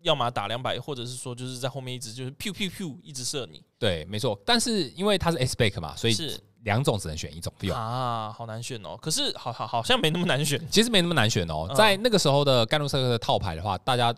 [0.02, 3.64] 要么打两百，或者是说就是在后面一直就是 Q Q Q 一直射你。
[3.78, 4.40] 对，没错。
[4.46, 8.98] 但是因为它是 S Back 嘛，所以是两种只能选一种用啊，好难选哦。
[9.02, 11.72] 可是好好好像没那么难选，其实没那么难选哦。
[11.76, 14.14] 在那个时候的盖诺赛克的套牌的话，大家。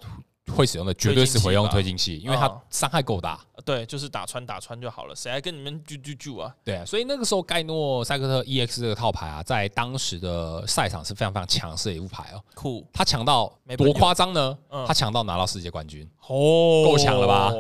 [0.60, 3.40] 会使用的绝对是回用推进器，因为它伤害够大。
[3.64, 6.54] 对，就是打穿打穿就好了，谁还跟你们啾啾啾啊？
[6.66, 12.44] 对啊，所以那个时候盖诺赛克特 EX 这个套牌啊，在当时的赛场是非常非常强势的一副牌哦。
[12.56, 14.58] 酷，他强到多夸张呢？
[14.86, 17.54] 他强到拿到世界冠军哦，够强了吧？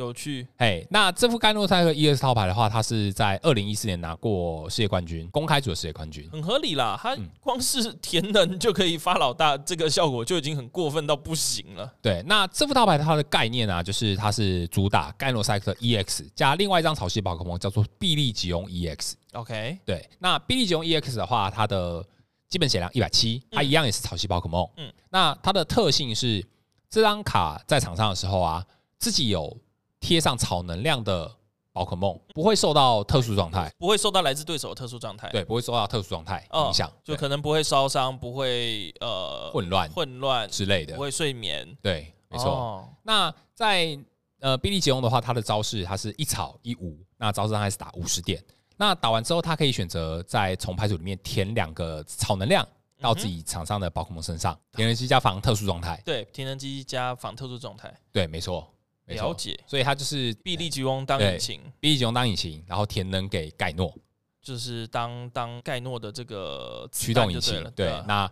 [0.00, 0.46] 有趣。
[0.58, 6.98] 嘿，那这副盖诺赛克 EX 套牌的话，它是在二零一四年拿过世界冠军，公开组的世界冠军，很合理啦。
[7.00, 11.92] 它光是填能就可以发老大，这个效果就已经很过分到不行了。
[12.00, 19.12] 对，那这副套牌它的概念啊，就是它是主打盖诺赛克 EX 加另外一张草系宝可梦叫做碧丽吉翁 EX。
[19.34, 22.04] OK，对，那碧丽吉翁 EX 的话，它的
[22.48, 24.66] 基本血量一百七，它一样也是草系宝可梦。
[24.76, 26.44] 嗯，那它的特性是。
[26.92, 28.66] 这张卡在场上的时候啊，
[28.98, 29.56] 自己有
[30.00, 31.30] 贴上草能量的
[31.72, 42.88] 宝可梦，不会受到特殊状态，不会受到来自对手的特殊状态，对，不会受到特殊状态影响，就可能不会烧伤，不会呃混乱混乱之类的，不会睡眠，对，没错。
[43.02, 43.96] 那在
[44.40, 48.42] 呃比利杰翁的话，它的招式它是一草一无，那招式上还是打五十点，
[48.76, 52.66] 那打完之后，他可以选择在从牌组里面填两个草能量。
[53.02, 55.98] 到自己场上的宝可梦身上，填能机加防特殊状态。
[56.04, 57.90] 对，填能机加防特殊状态。
[58.12, 58.70] 对，没错，
[59.14, 59.58] 了解。
[59.66, 63.92] 所以它就是臂力吉翁当引擎，臂力吉翁当引擎，然后填能给盖诺，
[64.40, 67.62] 就是当当盖诺的这个驱动引擎。
[67.74, 68.30] 对，那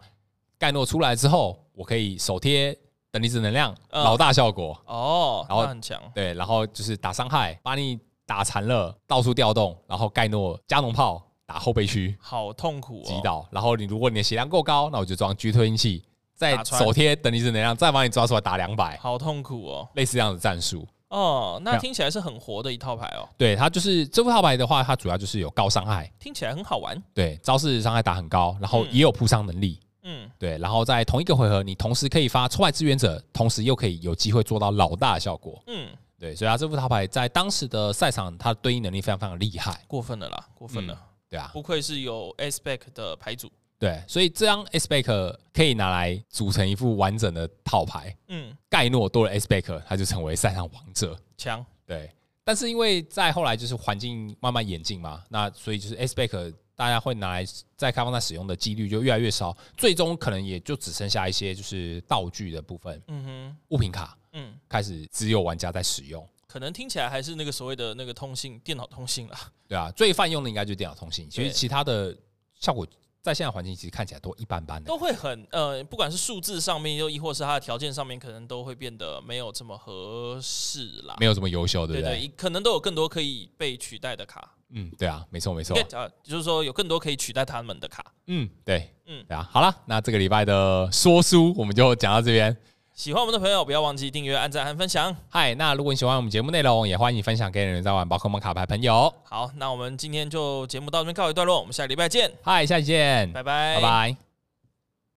[0.59, 2.77] 盖诺出来之后，我可以手贴
[3.11, 4.81] 等离子能量，老大效果。
[4.87, 6.01] 哦，然后很强。
[6.15, 11.25] 对，然后就是打伤害，把你打残了，到处调动，然后盖诺加农炮。
[11.49, 13.05] 打后背区，好痛苦哦！
[13.07, 16.05] 击倒，然后你如果你的血量够高，那我就装狙推进器，
[16.39, 19.89] 再手贴等离子能量，再把你抓出来打两百，好痛苦哦！
[19.95, 23.29] 类似这样的战术哦，那听起来是很活的一套牌哦。
[23.37, 27.03] 对，它就是这副套牌的话，它主要就是有高伤害，听起来很好玩。
[27.13, 29.81] 对，招式伤害打很高，然后也有扑伤能力。
[30.05, 35.61] 嗯，对，然后在同一个回合，你同时可以发出来支援者，同时又可以有机会做到老大的效果。
[35.67, 40.95] 嗯，对，所以它这副套牌在当时的赛场，它的对应能力非常非常厉害，过分了啦，过分了。
[40.95, 43.53] 嗯对啊，不愧是有 Aspec 的牌组。
[43.79, 48.17] 对，所以这张 S-Spec 可以拿来组成一副完整的套牌。
[48.27, 51.17] 嗯，盖诺多了 S-Spec，它就成为赛场王者。
[51.37, 51.65] 强。
[51.87, 52.11] 对，
[52.43, 57.45] 但是因为在后来就是环境慢慢演进嘛，那所以就是 S-Spec 大家会拿来
[57.77, 63.01] 在开放赛使用的几率就越来越少，最终可能也就只剩下一些就是道具的部分。
[63.07, 66.29] 嗯哼，物品卡，嗯，开始只有玩家在使用。
[66.47, 71.29] 可能听起来还是那个所谓的那个通信电脑通信啦，对啊，最泛用的应该就是电脑通信。
[71.31, 72.17] 其实其他的
[72.55, 72.87] 效果
[73.29, 82.19] 在现在环境其实看起来都一般般的，都会很呃，不管是数字上面又亦或是它的条件上面，可能都会变得没有这么合适啦，没有这么优秀，对不对？
[82.19, 84.55] 对对，可能都有更多可以被取代的卡。
[84.71, 88.05] 嗯，对啊，没错没错，啊，就是说有更多可以取代他们的卡。
[88.27, 89.49] 嗯，对，嗯，对啊。
[89.51, 92.57] 好了，那这个礼拜的说书我们就讲到这边。
[92.99, 95.15] 喜欢我们的朋友，不要忘记订阅、按赞和分享。
[95.29, 99.15] 嗨，那如果你喜欢我们节目内容，也欢迎分享给人在玩宝可梦卡牌朋友。
[99.23, 102.29] 好，那我们今天就节目到这边告一段落，我们下礼拜见。
[102.43, 104.28] 嗨，下期见，拜拜，拜拜。